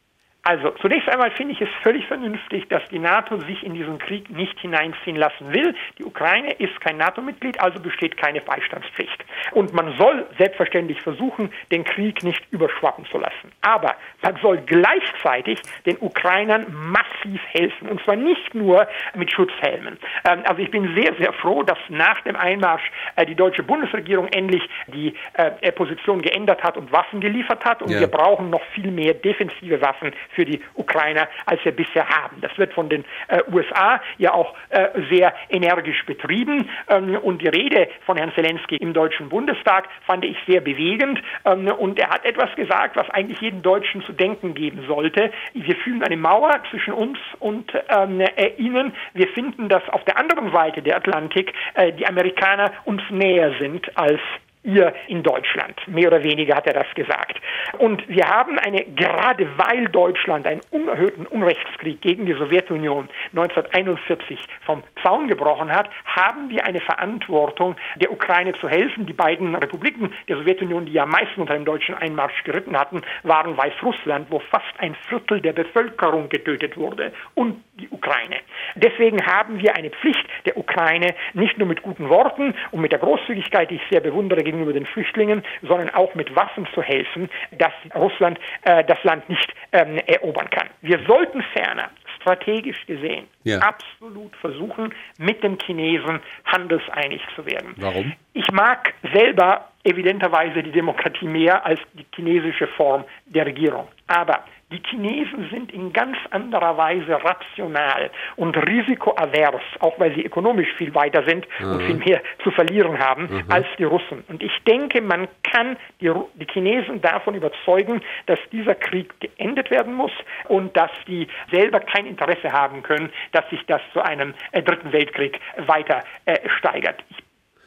Also 0.45 0.71
zunächst 0.83 1.09
einmal 1.09 1.31
finde 1.31 1.55
ich 1.55 1.61
es 1.63 1.69
völlig 1.83 2.07
vernünftig, 2.07 2.69
dass 2.69 2.87
die 2.91 2.99
NATO 2.99 3.41
sich 3.41 3.65
in 3.65 3.73
diesen 3.73 3.99
Krieg 3.99 4.29
nicht 4.29 4.61
hineinziehen 4.61 5.17
lassen 5.17 5.53
will. 5.55 5.75
Die 5.99 6.05
Ukraine 6.05 6.53
ist 6.53 6.79
kein 6.83 6.99
NATO-Mitglied, 6.99 7.59
also 7.61 7.81
besteht 7.81 8.19
keine 8.19 8.43
Beistandspflicht. 8.43 9.25
Und 9.53 9.73
man 9.73 9.97
soll 9.97 10.27
selbstverständlich 10.37 11.01
versuchen, 11.01 11.51
den 11.73 11.85
Krieg 11.85 12.23
nicht 12.23 12.43
überschwappen 12.51 13.07
zu 13.07 13.17
lassen. 13.17 13.53
Aber 13.63 13.97
man 14.21 14.37
soll 14.43 14.59
gleichzeitig 14.59 15.61
den 15.87 15.97
Ukrainern 16.01 16.67
massiv 16.71 17.41
helfen. 17.49 17.89
Und 17.89 18.03
zwar 18.05 18.17
nicht 18.17 18.55
nur 18.55 18.87
mit 19.15 19.33
Schutzhelmen. 19.33 19.99
Ähm, 20.29 20.43
also 20.45 20.61
ich 20.61 20.71
bin 20.71 20.95
sehr, 20.95 21.15
sehr 21.19 21.33
froh, 21.33 21.63
dass 21.63 21.79
nach 21.89 22.21
dem 22.21 22.37
Einmarsch 22.37 22.91
äh, 23.17 23.25
die 23.25 23.35
deutsche 23.35 23.63
Bundesregierung 23.63 24.29
endlich 24.29 24.63
die 24.89 25.15
äh, 25.35 25.73
Position 25.73 26.21
geändert 26.21 26.63
hat 26.63 26.77
und 26.77 26.93
Waffen 26.93 27.23
geliefert 27.23 27.65
hat. 27.65 27.81
Und 27.81 27.91
ja. 27.91 28.01
wir 28.01 28.09
brauchen 28.09 28.51
noch 28.51 28.63
viel 28.75 28.91
mehr 28.91 29.15
defensive 29.15 29.81
Waffen 29.81 30.13
für 30.35 30.45
die 30.45 30.61
Ukrainer, 30.75 31.29
als 31.47 31.65
wir 31.65 31.73
bisher 31.73 32.09
haben. 32.09 32.41
Das 32.41 32.57
wird 32.59 32.73
von 32.73 32.89
den 32.89 33.05
äh, 33.29 33.41
USA 33.53 34.01
ja 34.19 34.33
auch 34.33 34.55
äh, 34.71 34.89
sehr 35.11 35.35
energisch 35.49 36.05
betrieben. 36.07 36.69
Ähm, 36.89 37.17
und 37.17 37.43
die 37.43 37.49
Rede 37.49 37.89
von 38.07 38.17
Herrn 38.17 38.33
Zelensky 38.35 38.77
im 38.77 38.93
Deutschen 38.93 39.29
Bundestag 39.29 39.89
fand 40.07 40.25
ich 40.25 40.37
sehr 40.47 40.61
bewegend. 40.61 41.21
Ähm, 41.45 41.69
und 41.69 41.99
er 41.99 42.11
hat 42.11 42.25
etwas 42.25 42.55
gesagt, 42.57 42.97
was 42.97 43.09
eigentlich 43.11 43.41
jeden 43.41 43.63
Deutschen 43.63 44.03
zu 44.03 44.13
denken 44.13 44.55
geben 44.55 44.85
sollte. 44.87 45.31
Wir 45.53 45.77
fühlen 45.77 46.03
eine 46.03 46.17
Mauer 46.17 46.61
zwischen 46.71 46.95
uns 46.95 47.19
und 47.39 47.73
ähm, 47.89 48.21
äh, 48.21 48.53
ihnen. 48.57 48.93
Wir 49.13 49.29
finden, 49.29 49.69
dass 49.69 49.87
auf 49.89 50.05
der 50.05 50.19
anderen 50.19 50.53
Seite 50.53 50.83
der 50.83 50.97
Atlantik 50.97 51.53
äh, 51.75 51.93
die 51.93 52.07
Amerikaner 52.07 52.73
uns 52.85 53.03
näher 53.11 53.53
sind 53.59 53.97
als 53.97 54.21
ihr 54.65 54.93
in 55.09 55.23
Deutschland. 55.23 55.77
Mehr 55.87 56.09
oder 56.09 56.23
weniger 56.25 56.57
hat 56.57 56.67
er 56.67 56.75
das 56.75 56.93
gesagt. 56.95 57.41
Und 57.79 58.07
wir 58.09 58.25
haben 58.25 58.59
eine, 58.59 58.85
gerade 58.97 59.47
weil 59.57 59.87
Deutschland 59.87 60.47
einen 60.47 60.61
unerhörten 60.71 61.27
Unrechtskrieg 61.27 62.01
gegen 62.01 62.27
die 62.27 62.33
Sowjetunion 62.33 63.09
1941 63.35 64.39
vom 64.65 64.83
Zaun 65.03 65.29
gebrochen 65.29 65.71
hat, 65.71 65.89
haben 66.07 66.51
wir 66.51 66.65
eine 66.65 66.81
Verantwortung, 66.81 67.77
der 67.97 68.11
Ukraine 68.11 68.55
zu 68.55 68.69
helfen. 68.69 69.07
Die 69.07 69.13
beiden 69.13 69.55
Republiken 69.55 70.13
der 70.29 70.37
Sowjetunion, 70.37 70.87
die 70.87 70.93
ja 70.93 71.05
am 71.05 71.11
meisten 71.11 71.41
unter 71.41 71.55
dem 71.55 71.65
deutschen 71.65 71.95
Einmarsch 71.95 72.43
geritten 72.45 72.77
hatten, 72.79 73.03
waren 73.23 73.57
Weißrussland, 73.57 74.27
wo 74.31 74.39
fast 74.39 74.65
ein 74.79 74.95
Viertel 75.09 75.41
der 75.41 75.53
Bevölkerung 75.53 76.29
getötet 76.29 76.77
wurde, 76.77 77.13
und 77.35 77.63
die 77.75 77.89
Ukraine. 77.91 78.37
Deswegen 78.77 79.25
haben 79.27 79.59
wir 79.61 79.77
eine 79.77 79.91
Pflicht 79.91 80.27
der 80.47 80.57
Ukraine, 80.57 81.15
nicht 81.33 81.59
nur 81.59 81.67
mit 81.67 81.83
guten 81.83 82.09
Worten 82.09 82.55
und 82.71 82.81
mit 82.81 82.93
der 82.93 82.99
Großzügigkeit, 82.99 83.71
die 83.71 83.77
ich 83.77 83.83
sehr 83.91 84.01
bewundere, 84.01 84.43
gegenüber 84.55 84.73
den 84.73 84.87
Flüchtlingen, 84.87 85.43
sondern 85.63 85.91
auch 85.91 86.15
mit 86.15 86.35
Waffen 86.35 86.67
zu 86.75 86.83
helfen, 86.83 87.29
dass 87.53 87.73
Russland 87.95 88.39
äh, 88.63 88.85
das 88.85 89.03
Land 89.05 89.29
nicht 89.29 89.53
ähm, 89.73 89.99
erobern 90.07 90.49
kann. 90.51 90.69
Wir 90.81 90.99
sollten 91.07 91.43
ferner 91.53 91.91
strategisch 92.21 92.87
gesehen 92.87 93.27
ja. 93.43 93.59
absolut 93.59 94.35
versuchen, 94.37 94.95
mit 95.19 95.43
den 95.43 95.59
Chinesen 95.59 96.21
handelseinig 96.47 97.21
zu 97.35 97.45
werden. 97.45 97.75
Warum? 97.77 98.13
Ich 98.33 98.51
mag 98.51 98.95
selber 99.13 99.69
evidenterweise 99.85 100.63
die 100.63 100.73
Demokratie 100.73 101.27
mehr 101.27 101.65
als 101.67 101.81
die 101.93 102.07
chinesische 102.15 102.67
Form 102.69 103.05
der 103.27 103.47
Regierung. 103.47 103.89
Aber 104.07 104.45
die 104.75 104.83
Chinesen 104.89 105.49
sind 105.51 105.73
in 105.73 105.93
ganz 105.93 106.17
anderer 106.31 106.77
Weise 106.77 107.13
rational 107.23 108.11
und 108.37 108.57
risikoavers, 108.57 109.63
auch 109.81 109.99
weil 110.01 110.15
sie 110.15 110.25
ökonomisch 110.25 110.73
viel 110.77 110.95
weiter 110.95 111.23
sind 111.27 111.47
mhm. 111.61 111.73
und 111.73 111.83
viel 111.83 111.97
mehr 111.97 112.23
zu 112.43 112.51
verlieren 112.51 112.99
haben 112.99 113.29
mhm. 113.31 113.45
als 113.49 113.67
die 113.79 113.85
Russen. 113.85 114.25
Und 114.29 114.43
ich 114.43 114.53
denke, 114.67 115.01
man 115.01 115.29
kann 115.45 115.77
die, 116.01 116.11
die 116.35 116.47
Chinesen 116.53 117.01
davon 117.01 117.35
überzeugen, 117.35 118.03
dass 118.27 118.39
dieser 118.51 118.75
Krieg 118.75 119.13
geendet 119.21 119.71
werden 119.71 119.95
muss 119.95 120.13
und 120.49 120.77
dass 120.77 120.91
die 121.07 121.29
selber 121.53 121.81
kein 121.81 122.07
Interesse 122.07 122.51
haben 122.51 122.83
können, 122.83 123.11
dass 123.33 123.49
sich 123.51 123.65
das 123.67 123.81
zu 123.93 124.03
einem 124.03 124.35
äh, 124.53 124.63
dritten 124.63 124.93
Weltkrieg 124.93 125.39
weiter 125.67 126.03
äh, 126.25 126.39
steigert. 126.59 127.05
Ich 127.11 127.24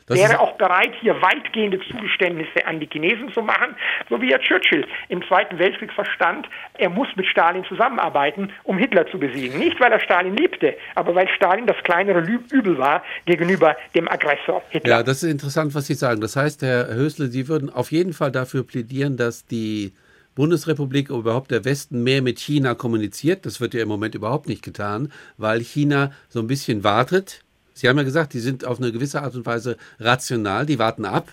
das 0.08 0.20
wäre 0.20 0.40
auch 0.40 0.58
bereit, 0.58 0.94
hier 1.02 1.22
weitgehende 1.22 1.80
Zugeständnisse 1.82 2.66
an 2.66 2.80
die 2.80 2.88
Chinesen 2.90 3.32
zu 3.34 3.42
machen, 3.42 3.76
so 4.10 4.22
wie 4.22 4.32
ja 4.32 4.38
Churchill 4.40 4.86
im 5.10 5.22
Zweiten 5.28 5.60
Weltkrieg 5.60 5.92
verstand, 5.92 6.48
er 6.76 6.90
muss 6.90 7.10
mit 7.18 7.26
Stalin 7.28 7.66
zusammenarbeiten, 7.66 8.54
um 8.64 8.78
Hitler 8.78 9.06
zu 9.08 9.20
besiegen. 9.20 9.60
Nicht, 9.60 9.80
weil 9.82 9.92
er 9.92 10.00
Stalin 10.00 10.38
liebte, 10.38 10.76
aber 10.96 11.14
weil 11.14 11.28
Stalin 11.30 11.68
das 11.68 11.76
kleinere 11.84 12.22
Übel 12.22 12.78
war 12.78 13.04
gegenüber 13.26 13.76
dem 13.94 14.08
Aggressor 14.08 14.64
Hitler. 14.70 14.90
Ja, 14.90 15.04
das 15.04 15.24
ist 15.24 15.30
interessant, 15.30 15.76
was 15.76 15.88
Sie 15.88 15.94
sagen. 15.94 16.22
Das 16.22 16.38
heißt, 16.38 16.62
Herr 16.62 16.88
Hösle, 16.94 17.28
Sie 17.28 17.50
würden 17.50 17.70
auf 17.70 17.92
jeden 17.92 18.14
Fall 18.14 18.32
dafür 18.32 18.66
plädieren, 18.66 19.18
dass 19.18 19.46
die 19.46 19.94
Bundesrepublik 20.36 21.10
oder 21.10 21.20
überhaupt 21.20 21.52
der 21.52 21.66
Westen 21.66 22.04
mehr 22.04 22.22
mit 22.22 22.40
China 22.40 22.76
kommuniziert. 22.76 23.46
Das 23.46 23.60
wird 23.60 23.74
ja 23.74 23.82
im 23.82 23.90
Moment 23.90 24.16
überhaupt 24.16 24.48
nicht 24.48 24.64
getan, 24.64 25.12
weil 25.38 25.60
China 25.60 26.12
so 26.30 26.40
ein 26.40 26.48
bisschen 26.48 26.86
wartet 26.86 27.44
Sie 27.78 27.88
haben 27.88 27.98
ja 27.98 28.04
gesagt, 28.04 28.34
die 28.34 28.40
sind 28.40 28.66
auf 28.66 28.80
eine 28.80 28.92
gewisse 28.92 29.22
Art 29.22 29.36
und 29.36 29.46
Weise 29.46 29.78
rational, 30.00 30.66
die 30.66 30.80
warten 30.80 31.06
ab. 31.06 31.32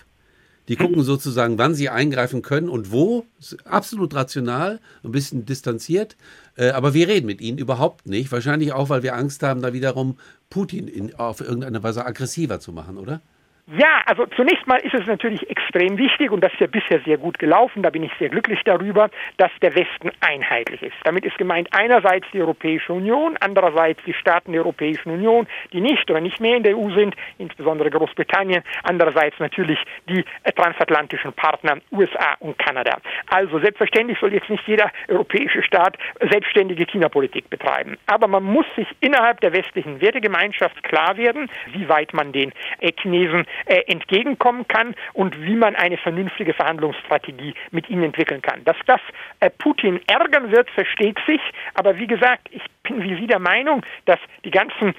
Die 0.67 0.75
gucken 0.75 1.03
sozusagen, 1.03 1.57
wann 1.57 1.73
sie 1.73 1.89
eingreifen 1.89 2.43
können 2.43 2.69
und 2.69 2.91
wo. 2.91 3.25
Absolut 3.63 4.13
rational, 4.13 4.79
ein 5.03 5.11
bisschen 5.11 5.45
distanziert. 5.45 6.15
Äh, 6.55 6.69
aber 6.69 6.93
wir 6.93 7.07
reden 7.07 7.25
mit 7.25 7.41
ihnen 7.41 7.57
überhaupt 7.57 8.05
nicht. 8.05 8.31
Wahrscheinlich 8.31 8.73
auch, 8.73 8.89
weil 8.89 9.01
wir 9.01 9.15
Angst 9.15 9.41
haben, 9.41 9.63
da 9.63 9.73
wiederum 9.73 10.19
Putin 10.51 10.87
in, 10.87 11.15
auf 11.15 11.41
irgendeine 11.41 11.81
Weise 11.81 12.05
aggressiver 12.05 12.59
zu 12.59 12.71
machen, 12.71 12.97
oder? 12.97 13.21
Ja, 13.67 14.03
also 14.05 14.27
zunächst 14.27 14.67
mal 14.67 14.77
ist 14.77 14.93
es 14.93 15.07
natürlich 15.07 15.49
extrem 15.49 15.97
wichtig 15.97 16.29
und 16.29 16.41
das 16.41 16.53
ist 16.53 16.59
ja 16.59 16.67
bisher 16.67 16.99
sehr 16.99 17.17
gut 17.17 17.39
gelaufen, 17.39 17.81
da 17.81 17.89
bin 17.89 18.03
ich 18.03 18.11
sehr 18.19 18.29
glücklich 18.29 18.59
darüber, 18.63 19.09
dass 19.37 19.49
der 19.59 19.73
Westen 19.73 20.11
einheitlich 20.19 20.83
ist. 20.83 20.93
Damit 21.03 21.25
ist 21.25 21.35
gemeint 21.39 21.67
einerseits 21.71 22.27
die 22.31 22.41
Europäische 22.41 22.93
Union, 22.93 23.35
andererseits 23.39 23.99
die 24.05 24.13
Staaten 24.13 24.51
der 24.51 24.61
Europäischen 24.61 25.09
Union, 25.09 25.47
die 25.73 25.81
nicht 25.81 26.07
oder 26.11 26.21
nicht 26.21 26.39
mehr 26.39 26.57
in 26.57 26.61
der 26.61 26.77
EU 26.77 26.91
sind, 26.91 27.15
insbesondere 27.39 27.89
Großbritannien, 27.89 28.61
andererseits 28.83 29.39
natürlich 29.39 29.79
die 30.07 30.23
transatlantischen 30.55 31.33
Partner 31.33 31.79
USA 31.91 32.35
und 32.41 32.59
Kanada. 32.59 32.99
Also 33.31 33.57
selbstverständlich 33.57 34.19
soll 34.19 34.31
jetzt 34.31 34.49
nicht 34.51 34.67
jeder 34.67 34.91
europäische 35.07 35.63
Staat 35.63 35.97
selbstständige 36.29 36.85
China-Politik 36.85 37.49
betreiben, 37.49 37.97
aber 38.05 38.27
man 38.27 38.43
muss 38.43 38.67
sich 38.75 38.87
innerhalb 38.99 39.41
der 39.41 39.53
westlichen 39.53 40.01
Wertegemeinschaft 40.01 40.83
klar 40.83 41.17
werden, 41.17 41.49
wie 41.73 41.89
weit 41.89 42.13
man 42.13 42.31
den 42.31 42.53
Chinesen 43.01 43.47
äh, 43.65 43.81
entgegenkommen 43.87 44.67
kann 44.67 44.95
und 45.13 45.39
wie 45.41 45.55
man 45.55 45.75
eine 45.75 45.97
vernünftige 45.97 46.53
Verhandlungsstrategie 46.53 47.53
mit 47.71 47.89
ihnen 47.89 48.03
entwickeln 48.03 48.41
kann. 48.41 48.63
Dass 48.63 48.77
das 48.85 49.01
äh, 49.39 49.49
Putin 49.49 49.99
ärgern 50.07 50.51
wird, 50.51 50.69
versteht 50.71 51.17
sich, 51.25 51.41
aber 51.73 51.97
wie 51.97 52.07
gesagt, 52.07 52.47
ich 52.51 52.63
bin 52.83 53.03
wie 53.03 53.15
Sie 53.15 53.27
der 53.27 53.39
Meinung, 53.39 53.85
dass 54.05 54.19
die 54.43 54.51
ganzen 54.51 54.93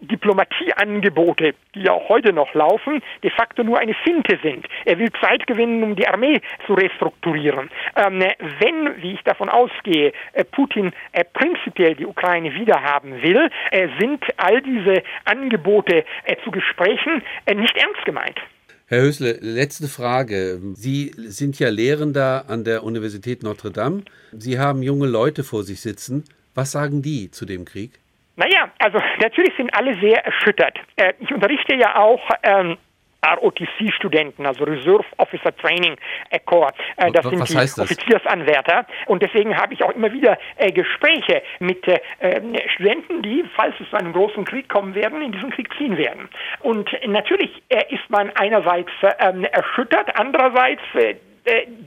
Diplomatieangebote, 0.00 1.54
die 1.74 1.82
ja 1.82 1.92
auch 1.92 2.08
heute 2.08 2.32
noch 2.32 2.52
laufen, 2.54 3.02
de 3.22 3.30
facto 3.30 3.62
nur 3.62 3.78
eine 3.78 3.94
Finte 3.94 4.38
sind. 4.42 4.66
Er 4.84 4.98
will 4.98 5.10
Zeit 5.20 5.46
gewinnen, 5.46 5.82
um 5.82 5.96
die 5.96 6.06
Armee 6.06 6.40
zu 6.66 6.74
restrukturieren. 6.74 7.70
Ähm, 7.96 8.22
wenn, 8.58 9.02
wie 9.02 9.14
ich 9.14 9.22
davon 9.22 9.48
ausgehe, 9.48 10.12
äh, 10.32 10.44
Putin 10.44 10.92
äh, 11.12 11.24
prinzipiell 11.24 11.94
die 11.94 12.06
Ukraine 12.06 12.54
wiederhaben 12.54 13.22
will, 13.22 13.50
äh, 13.70 13.88
sind 13.98 14.24
all 14.36 14.62
diese 14.62 15.02
Angebote 15.24 16.04
äh, 16.24 16.36
zu 16.44 16.50
Gesprächen 16.50 17.22
äh, 17.46 17.54
nicht 17.54 17.76
ernst 17.76 18.04
gemeint. 18.04 18.38
Herr 18.86 19.02
Hösle, 19.02 19.38
letzte 19.40 19.86
Frage. 19.86 20.60
Sie 20.74 21.12
sind 21.16 21.60
ja 21.60 21.68
Lehrender 21.68 22.46
an 22.48 22.64
der 22.64 22.82
Universität 22.82 23.44
Notre 23.44 23.70
Dame. 23.70 24.02
Sie 24.32 24.58
haben 24.58 24.82
junge 24.82 25.06
Leute 25.06 25.44
vor 25.44 25.62
sich 25.62 25.80
sitzen. 25.80 26.24
Was 26.56 26.72
sagen 26.72 27.00
die 27.00 27.30
zu 27.30 27.46
dem 27.46 27.64
Krieg? 27.64 27.99
Naja, 28.40 28.70
also 28.78 28.98
natürlich 29.20 29.54
sind 29.58 29.72
alle 29.74 30.00
sehr 30.00 30.24
erschüttert. 30.24 30.78
Äh, 30.96 31.12
ich 31.20 31.30
unterrichte 31.30 31.74
ja 31.76 31.96
auch 31.96 32.22
ähm, 32.42 32.78
ROTC-Studenten, 33.22 34.46
also 34.46 34.64
Reserve 34.64 35.04
Officer 35.18 35.54
Training 35.58 35.94
Corps. 36.46 36.72
Äh, 36.96 37.12
das 37.12 37.26
Was 37.26 37.48
sind 37.50 37.76
die 37.76 37.80
Offiziersanwärter. 37.82 38.86
Und 39.06 39.22
deswegen 39.22 39.54
habe 39.54 39.74
ich 39.74 39.82
auch 39.82 39.90
immer 39.90 40.10
wieder 40.10 40.38
äh, 40.56 40.72
Gespräche 40.72 41.42
mit 41.58 41.86
äh, 41.86 41.98
Studenten, 42.74 43.22
die, 43.22 43.44
falls 43.54 43.74
es 43.78 43.90
zu 43.90 43.96
einem 43.96 44.14
großen 44.14 44.46
Krieg 44.46 44.70
kommen 44.70 44.94
werden, 44.94 45.20
in 45.20 45.32
diesen 45.32 45.50
Krieg 45.50 45.68
ziehen 45.76 45.98
werden. 45.98 46.30
Und 46.60 46.90
natürlich 47.06 47.62
ist 47.90 48.08
man 48.08 48.30
einerseits 48.36 48.90
ähm, 49.18 49.44
erschüttert, 49.44 50.18
andererseits 50.18 50.82
äh, 50.94 51.16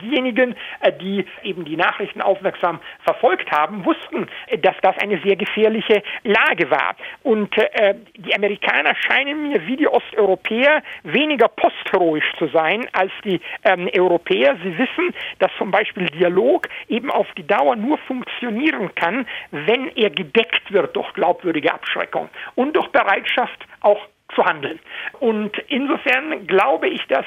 diejenigen, 0.02 0.56
äh, 0.82 0.92
die 0.94 1.26
eben 1.44 1.66
die 1.66 1.78
Nachrichten 1.78 2.22
aufmerksam 2.22 2.80
verfolgt 3.04 3.52
haben, 3.52 3.86
wussten, 3.86 4.28
äh, 4.48 4.58
dass 4.58 4.76
das 4.82 4.98
eine 4.98 5.20
sehr 5.22 5.36
gefährliche 5.36 6.04
Lage 6.24 6.70
war. 6.70 6.96
Und 7.24 7.58
äh, 7.58 7.96
die 8.16 8.36
Amerikaner 8.36 8.96
scheinen 8.96 9.50
mir 9.50 9.66
wie 9.68 9.78
die 9.78 9.88
Osteuropäer 9.88 10.82
weniger 11.04 11.48
postheroisch 11.48 12.32
zu 12.38 12.48
sein 12.48 12.88
als 12.94 13.12
die 13.24 13.39
ähm, 13.63 13.89
Europäer. 13.96 14.58
Sie 14.63 14.78
wissen, 14.78 15.13
dass 15.39 15.52
zum 15.58 15.72
Beispiel 15.72 16.06
Dialog 16.08 16.68
eben 16.88 17.12
auf 17.12 17.28
die 17.38 17.46
Dauer 17.46 17.76
nur 17.76 17.98
funktionieren 18.00 18.94
kann, 18.96 19.26
wenn 19.52 19.89
er 19.96 20.10
gedeckt 20.10 20.72
wird 20.72 20.96
durch 20.96 21.13
glaubwürdige 21.13 21.74
Abschreckung 21.74 22.30
und 22.56 22.76
durch 22.76 22.88
Bereitschaft 22.89 23.66
auch 23.82 24.08
zu 24.34 24.44
handeln. 24.46 24.80
Und 25.20 25.58
insofern 25.68 26.48
glaube 26.48 26.89
ich, 26.89 27.06
dass 27.08 27.26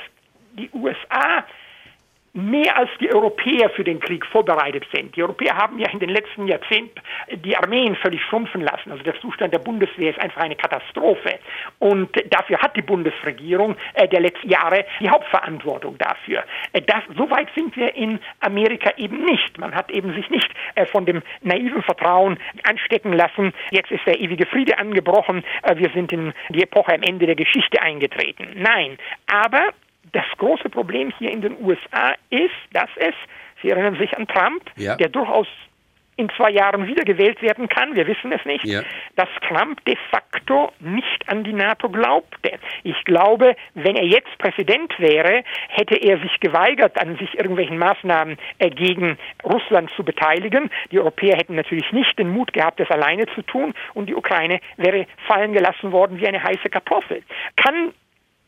die 0.54 0.70
USA 0.72 1.44
mehr 2.36 2.76
als 2.76 2.90
die 3.00 3.12
Europäer 3.12 3.70
für 3.70 3.82
den 3.82 3.98
Krieg 3.98 4.24
vorbereitet 4.26 4.84
sind. 4.94 5.16
Die 5.16 5.22
Europäer 5.22 5.56
haben 5.56 5.78
ja 5.78 5.88
in 5.90 5.98
den 5.98 6.10
letzten 6.10 6.46
Jahrzehnten 6.46 7.00
die 7.32 7.56
Armeen 7.56 7.96
völlig 7.96 8.22
schrumpfen 8.22 8.60
lassen. 8.60 8.92
Also 8.92 9.02
der 9.02 9.18
Zustand 9.20 9.54
der 9.54 9.58
Bundeswehr 9.58 10.10
ist 10.10 10.20
einfach 10.20 10.42
eine 10.42 10.54
Katastrophe. 10.54 11.38
Und 11.78 12.10
dafür 12.30 12.58
hat 12.60 12.76
die 12.76 12.82
Bundesregierung 12.82 13.76
äh, 13.94 14.06
der 14.06 14.20
letzten 14.20 14.50
Jahre 14.50 14.84
die 15.00 15.08
Hauptverantwortung 15.08 15.96
dafür. 15.98 16.44
Äh, 16.72 16.82
das, 16.82 17.02
so 17.16 17.30
weit 17.30 17.48
sind 17.54 17.74
wir 17.76 17.94
in 17.94 18.20
Amerika 18.40 18.92
eben 18.98 19.24
nicht. 19.24 19.58
Man 19.58 19.74
hat 19.74 19.90
eben 19.90 20.12
sich 20.14 20.28
nicht 20.28 20.50
äh, 20.74 20.84
von 20.84 21.06
dem 21.06 21.22
naiven 21.40 21.82
Vertrauen 21.82 22.38
anstecken 22.64 23.14
lassen. 23.14 23.54
Jetzt 23.70 23.90
ist 23.90 24.06
der 24.06 24.20
ewige 24.20 24.44
Friede 24.46 24.78
angebrochen. 24.78 25.42
Wir 25.74 25.90
sind 25.90 26.12
in 26.12 26.32
die 26.50 26.62
Epoche 26.62 26.94
am 26.94 27.02
Ende 27.02 27.26
der 27.26 27.34
Geschichte 27.34 27.80
eingetreten. 27.80 28.48
Nein, 28.56 28.98
aber 29.26 29.72
das 30.12 30.24
große 30.38 30.68
Problem 30.68 31.12
hier 31.18 31.30
in 31.30 31.40
den 31.40 31.56
USA 31.62 32.14
ist, 32.30 32.54
dass 32.72 32.90
es, 32.96 33.14
Sie 33.62 33.70
erinnern 33.70 33.96
sich 33.96 34.16
an 34.16 34.26
Trump, 34.26 34.62
ja. 34.76 34.96
der 34.96 35.08
durchaus 35.08 35.46
in 36.16 36.30
zwei 36.30 36.50
Jahren 36.50 36.86
wiedergewählt 36.86 37.42
werden 37.42 37.68
kann, 37.68 37.94
wir 37.94 38.06
wissen 38.06 38.32
es 38.32 38.44
nicht, 38.44 38.64
ja. 38.64 38.82
dass 39.16 39.28
Trump 39.46 39.84
de 39.84 39.96
facto 40.10 40.72
nicht 40.80 41.28
an 41.28 41.44
die 41.44 41.52
NATO 41.52 41.90
glaubte. 41.90 42.58
Ich 42.84 43.04
glaube, 43.04 43.54
wenn 43.74 43.96
er 43.96 44.04
jetzt 44.04 44.38
Präsident 44.38 44.98
wäre, 44.98 45.44
hätte 45.68 45.94
er 45.94 46.18
sich 46.18 46.40
geweigert, 46.40 46.98
an 46.98 47.16
sich 47.18 47.34
irgendwelchen 47.34 47.78
Maßnahmen 47.78 48.38
äh, 48.58 48.70
gegen 48.70 49.18
Russland 49.44 49.90
zu 49.94 50.04
beteiligen. 50.04 50.70
Die 50.90 50.98
Europäer 50.98 51.36
hätten 51.36 51.54
natürlich 51.54 51.92
nicht 51.92 52.18
den 52.18 52.30
Mut 52.30 52.52
gehabt, 52.52 52.80
das 52.80 52.90
alleine 52.90 53.26
zu 53.34 53.42
tun 53.42 53.74
und 53.92 54.08
die 54.08 54.14
Ukraine 54.14 54.60
wäre 54.78 55.06
fallen 55.26 55.52
gelassen 55.52 55.92
worden 55.92 56.18
wie 56.18 56.26
eine 56.26 56.42
heiße 56.42 56.70
Kartoffel. 56.70 57.22
Kann 57.56 57.92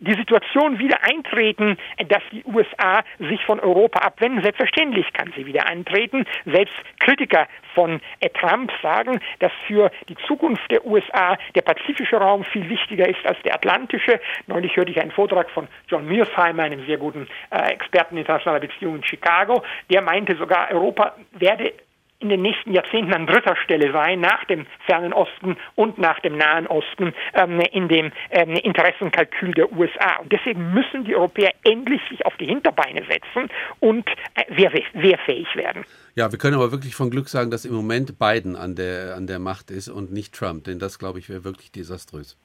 die 0.01 0.15
Situation 0.15 0.79
wieder 0.79 1.03
eintreten, 1.03 1.77
dass 2.09 2.23
die 2.31 2.45
USA 2.45 3.03
sich 3.19 3.45
von 3.45 3.61
Europa 3.61 4.01
abwenden. 4.01 4.43
Selbstverständlich 4.43 5.13
kann 5.13 5.33
sie 5.37 5.47
wieder 5.47 5.67
eintreten. 5.67 6.25
Selbst 6.45 6.75
Kritiker 7.01 7.49
von 7.75 8.01
Trump 8.35 8.71
sagen, 8.83 9.21
dass 9.41 9.53
für 9.67 9.91
die 10.09 10.17
Zukunft 10.27 10.71
der 10.71 10.85
USA 10.87 11.37
der 11.55 11.63
pazifische 11.63 12.17
Raum 12.17 12.45
viel 12.45 12.69
wichtiger 12.69 13.09
ist 13.09 13.25
als 13.27 13.41
der 13.43 13.55
atlantische. 13.55 14.21
Neulich 14.47 14.77
hörte 14.77 14.91
ich 14.91 15.01
einen 15.01 15.11
Vortrag 15.11 15.51
von 15.51 15.69
John 15.89 16.07
Mearsheimer, 16.07 16.63
einem 16.63 16.85
sehr 16.87 16.99
guten 16.99 17.27
äh, 17.51 17.73
Experten 17.73 18.17
internationaler 18.17 18.61
Beziehungen 18.61 18.97
in 18.99 19.05
Chicago. 19.05 19.63
Der 19.91 20.03
meinte 20.03 20.37
sogar, 20.37 20.71
Europa 20.71 21.15
werde 21.33 21.73
in 22.21 22.29
den 22.29 22.43
nächsten 22.43 22.73
Jahrzehnten 22.73 23.13
an 23.13 23.27
dritter 23.27 23.57
Stelle 23.57 23.93
sein, 23.93 24.21
nach 24.21 24.45
dem 24.47 24.67
fernen 24.87 25.13
Osten 25.13 25.57
und 25.77 25.99
nach 25.99 26.19
dem 26.21 26.37
Nahen 26.37 26.67
Osten, 26.67 27.15
ähm, 27.35 27.61
in 27.61 27.89
dem 27.89 28.11
ähm, 28.31 28.55
Interessenkalkül 28.55 29.53
der 29.53 29.73
USA. 29.73 30.17
Und 30.21 30.33
deswegen 30.33 30.73
müssen 30.75 31.05
die 31.05 31.15
Europäer 31.15 31.53
endlich 31.65 32.01
sich 32.11 32.27
auf 32.27 32.37
die 32.37 32.47
Hinterbeine 32.47 33.05
setzen 33.09 33.49
und 33.81 34.09
äh, 34.35 34.45
wehr, 34.49 34.73
wehrfähig 34.95 35.55
werden. 35.55 35.85
Ja, 36.17 36.33
wir 36.33 36.39
können 36.39 36.57
aber 36.57 36.73
wirklich 36.73 36.97
von 36.97 37.11
Glück 37.11 37.29
sagen, 37.29 37.51
dass 37.51 37.65
im 37.65 37.75
Moment 37.75 38.19
Biden 38.19 38.57
an 38.57 38.75
der, 38.75 39.15
an 39.15 39.29
der 39.29 39.39
Macht 39.39 39.71
ist 39.71 39.89
und 39.89 40.13
nicht 40.13 40.35
Trump, 40.35 40.65
denn 40.65 40.81
das, 40.81 40.99
glaube 40.99 41.21
ich, 41.21 41.29
wäre 41.29 41.45
wirklich 41.45 41.71
desaströs. 41.71 42.37